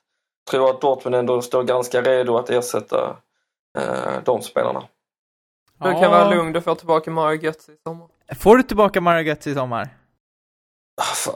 [0.44, 3.16] jag tror att Dortmund ändå står ganska redo att ersätta
[3.78, 4.82] eh, de spelarna.
[5.78, 8.08] Du kan vara lugn, du får tillbaka Mario Götze i sommar.
[8.38, 9.88] Får du tillbaka Mario Götze i sommar?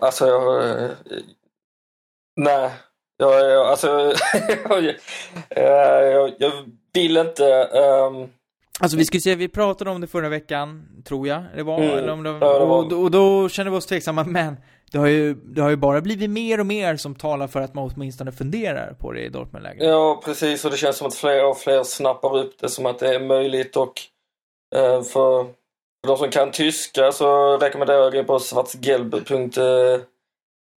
[0.01, 0.91] Alltså, jag...
[2.37, 2.71] Nej.
[3.17, 3.89] Jag, jag, alltså,
[4.69, 4.85] jag,
[6.13, 6.53] jag, jag
[6.95, 7.47] vill inte...
[7.65, 8.29] ehm,
[8.83, 11.99] Alltså vi skulle säga, vi pratade om det förra veckan, tror jag, det var, Mm.
[11.99, 14.57] eller om det, och, då- och då kände vi oss tveksamma, men
[14.93, 17.75] det har, ju, det har ju bara blivit mer och mer som talar för att
[17.75, 19.83] man åtminstone funderar på det i Dortmund-läget.
[19.87, 20.65] Ja, precis.
[20.65, 23.21] Och det känns som att fler och fler snappar upp det som att det är
[23.21, 23.77] möjligt.
[23.77, 23.93] Och
[24.77, 25.47] eh, för
[26.07, 28.75] de som kan tyska så rekommenderar jag att
[29.29, 29.51] gå in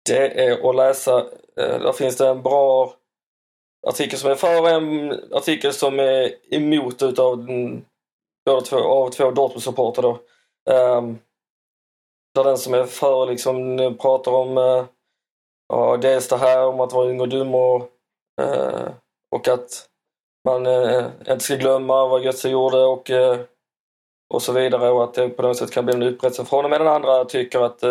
[0.06, 1.20] det är att läsa.
[1.58, 2.94] Eh, där finns det en bra
[3.88, 7.86] artikel som är för och en artikel som är emot utav den,
[8.46, 10.20] båda två, av två Dortmund-supportrar då.
[10.74, 11.20] Ehm, um,
[12.36, 14.86] där den som är för liksom pratar om uh,
[15.70, 17.82] ja, dels det här om att vara ung och dum och
[18.42, 18.90] uh,
[19.32, 19.90] och att
[20.46, 23.40] man uh, inte ska glömma vad Götze gjorde och, uh,
[24.34, 26.70] och så vidare och att det på något sätt kan bli en upprättelse från och
[26.70, 27.84] med den andra tycker att,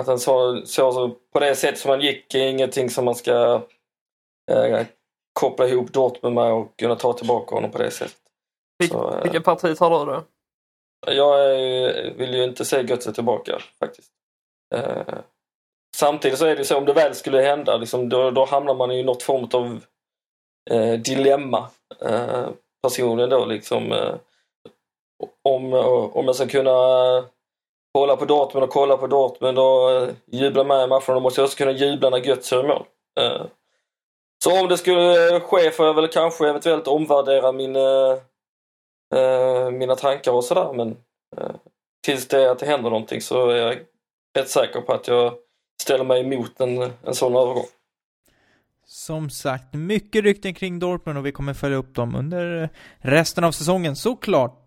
[0.00, 3.62] att han så, så, på det sätt som han gick är ingenting som man ska
[4.50, 4.86] eh,
[5.32, 8.16] koppla ihop Dortmund med och kunna ta tillbaka honom på det sättet.
[8.78, 10.22] Vilk, Så, eh, vilket parti tar du då?
[11.06, 14.12] Jag eh, vill ju inte se Götze tillbaka faktiskt.
[14.74, 15.14] Eh,
[15.96, 18.90] samtidigt så är det så om det väl skulle hända, liksom, då, då hamnar man
[18.90, 19.84] i något form av
[20.70, 21.68] eh, dilemma.
[22.00, 22.48] Eh,
[22.82, 23.92] personligen då liksom.
[23.92, 24.14] Eh,
[25.42, 25.72] om,
[26.12, 26.72] om jag ska kunna
[27.92, 31.40] kolla på Dortmund och kolla på Dortmund och eh, jubla med i matchen, då måste
[31.40, 32.84] jag också kunna jubla när Götze gör mål.
[33.20, 33.46] Eh,
[34.44, 38.18] så om det skulle eh, ske får jag väl kanske eventuellt omvärdera min eh,
[39.14, 40.96] eh, mina tankar och sådär men
[41.36, 41.50] eh,
[42.04, 43.78] tills det att det händer någonting så är jag
[44.38, 45.34] rätt säker på att jag
[45.82, 47.66] ställer mig emot en, en sån övergång.
[48.86, 52.68] Som sagt, mycket rykten kring Dortmund och vi kommer följa upp dem under
[52.98, 54.58] resten av säsongen såklart.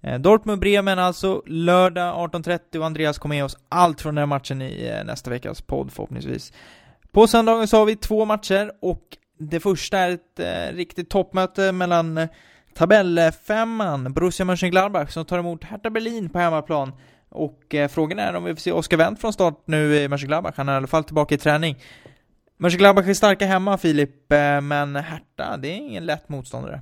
[0.00, 4.62] Eh, Dortmund-Bremen alltså, lördag 18.30 och Andreas kommer ge oss allt från den här matchen
[4.62, 6.52] i eh, nästa veckas podd förhoppningsvis.
[7.12, 9.02] På söndagen så har vi två matcher och
[9.38, 12.28] det första är ett eh, riktigt toppmöte mellan eh,
[12.74, 16.92] tabellfemman Borussia Mönchengladbach som tar emot Hertha Berlin på hemmaplan.
[17.28, 20.54] Och eh, frågan är om vi får se Oskar Wendt från start nu i Mönchengladbach,
[20.56, 21.76] han är i alla fall tillbaka i träning.
[22.56, 26.80] Mönchengladbach är starka hemma Filip, eh, men Hertha, det är ingen lätt motståndare.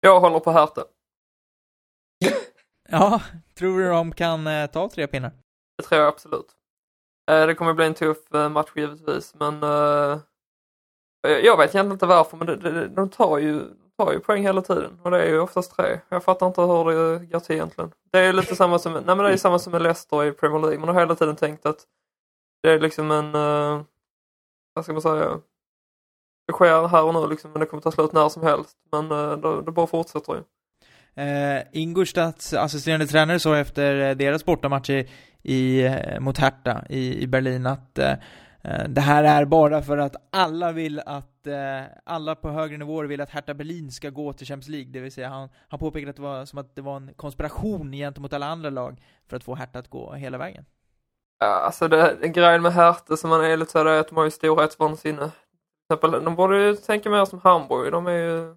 [0.00, 0.82] Jag håller på Hertha.
[2.88, 3.22] Ja,
[3.54, 5.30] tror du de kan eh, ta tre pinnar?
[5.78, 6.46] Det tror jag absolut.
[7.30, 10.18] Eh, Det kommer bli en tuff eh, match givetvis, men eh,
[11.26, 13.62] eh, jag vet egentligen inte varför, men det- det- de tar ju,
[13.98, 16.00] tar ju poäng hela tiden och det är ju oftast tre.
[16.08, 16.84] Jag fattar inte hur
[17.18, 17.92] det går till egentligen.
[18.12, 20.60] Det är lite samma som, nej men det är samma som med Leicester i Premier
[20.60, 20.78] League.
[20.78, 21.86] Man har hela tiden tänkt att
[22.62, 23.82] det är liksom en, uh,
[24.74, 25.40] vad ska man säga,
[26.46, 28.76] det sker här och nu liksom, men det kommer ta slut när som helst.
[28.92, 30.42] Men uh, det, det bara fortsätter ju.
[31.14, 35.08] Eh, Ingolstadts assisterande tränare sa efter eh, deras bortamatch i,
[35.42, 38.12] i, eh, mot Hertha i, i Berlin att eh,
[38.62, 43.04] eh, det här är bara för att alla vill att, eh, alla på högre nivåer
[43.04, 46.10] vill att Hertha Berlin ska gå till Champions League, det vill säga han, han påpekade
[46.10, 49.44] att det var som att det var en konspiration gentemot alla andra lag för att
[49.44, 50.64] få Hertha att gå hela vägen.
[51.38, 54.16] Ja, alltså det, det grejen med Hertha som man är lite sådär är att de
[54.16, 55.30] har ju storhetsvansinne.
[55.88, 57.92] Till exempel, de borde ju tänka mer som Hamburg.
[57.92, 58.56] De är ju...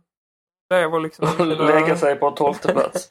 [0.70, 1.28] Det är väl liksom...
[1.40, 3.10] Lägga sig på tolfte plats.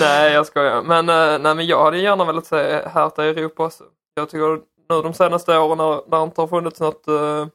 [0.00, 0.82] nej, jag skojar.
[0.82, 3.84] Men, eh, nej, men jag hade gärna velat se Hertha i Europa också.
[4.14, 7.46] Jag tycker nu de senaste åren när det inte har funnits något, uh,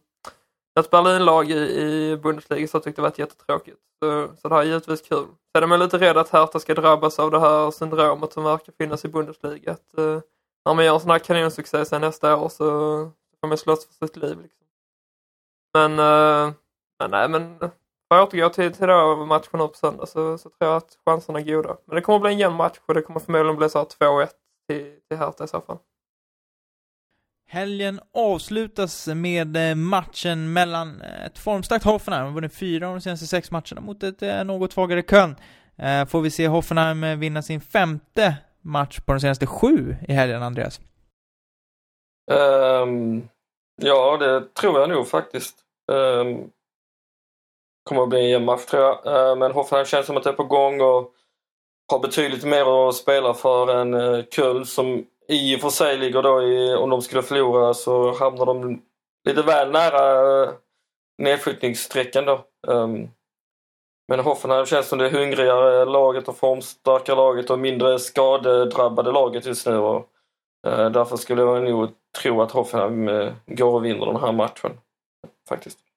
[0.79, 3.77] ett Berlinlag i, i Bundesliga så tyckte jag varit jättetråkigt.
[4.03, 5.25] Så, så det här är givetvis kul.
[5.55, 8.73] Sen är man lite rädd att Hertha ska drabbas av det här syndromet som verkar
[8.77, 9.71] finnas i Bundesliga.
[9.71, 10.19] Att, uh,
[10.65, 12.65] när man gör en sån här kanonsuccé sen nästa år så
[13.41, 14.37] får man slåss för sitt liv.
[14.41, 14.65] Liksom.
[15.73, 16.53] Men, uh,
[16.99, 17.59] men nej men
[18.09, 18.87] för att återgå till, till
[19.27, 21.77] matchen på söndag så, så tror jag att chanserna är goda.
[21.85, 24.27] Men det kommer att bli en jämn match och det kommer förmodligen bli så 2-1
[24.69, 25.77] till, till Hertha i så fall.
[27.47, 33.01] Helgen avslutas med eh, matchen mellan eh, ett formstarkt Hoffenheim, har vunnit fyra av de
[33.01, 35.35] senaste sex matcherna, mot ett eh, något svagare Köln.
[36.07, 40.79] Får vi se Hoffenheim vinna sin femte match på de senaste sju i helgen, Andreas?
[42.31, 43.29] Um,
[43.81, 45.55] ja, det tror jag nog faktiskt.
[45.91, 46.51] Um,
[47.89, 49.05] kommer att bli en jämn match tror jag.
[49.05, 51.11] Eh, men Hoffenheim känns som att det är på gång och
[51.91, 56.21] har betydligt mer att spela för än eh, Köln som i och för sig ligger
[56.21, 58.81] då i, om de skulle förlora så hamnar de
[59.27, 60.49] lite väl nära eh,
[61.17, 62.41] nedflyttningsstrecken då.
[62.67, 63.07] Ehm,
[64.07, 69.67] men Hoffenheim känns som det hungrigare laget och formstarka laget och mindre skadedrabbade laget just
[69.67, 69.77] nu.
[69.77, 70.09] Och,
[70.63, 71.89] därför skulle jag nog
[72.21, 74.71] tro att Hoffenheim går och vinner den här matchen.
[75.49, 75.88] Faktiskt.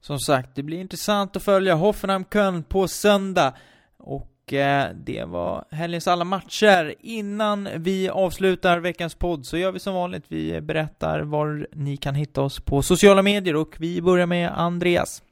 [0.00, 3.54] Som sagt, det blir intressant att följa Hoffenheim-Köln på söndag.
[3.98, 6.94] Och Eh, det var helgens alla matcher.
[7.00, 10.24] Innan vi avslutar veckans podd så gör vi som vanligt.
[10.28, 15.22] Vi berättar var ni kan hitta oss på sociala medier och vi börjar med Andreas.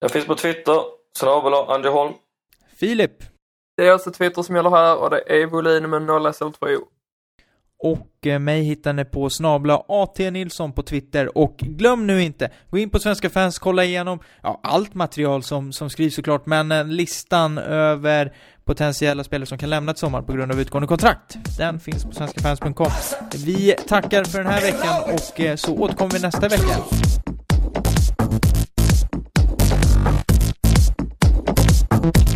[0.00, 0.82] Jag finns på Twitter,
[1.18, 1.52] snabel
[1.92, 2.12] Holm.
[2.76, 3.22] Filip.
[3.76, 6.78] Det är alltså Twitter som gäller här och det är volym med 0 SL2.
[7.82, 12.50] Och eh, mig hittar ni på snabla AT Nilsson på Twitter och glöm nu inte,
[12.70, 16.72] gå in på Svenska fans, kolla igenom ja, allt material som, som skrivs såklart, men
[16.72, 18.32] eh, listan över
[18.64, 21.38] potentiella spelare som kan lämna ett sommar på grund av utgående kontrakt.
[21.58, 22.90] Den finns på svenskafans.com.
[23.46, 26.76] Vi tackar för den här veckan och eh, så återkommer vi nästa vecka.
[32.02, 32.29] Passa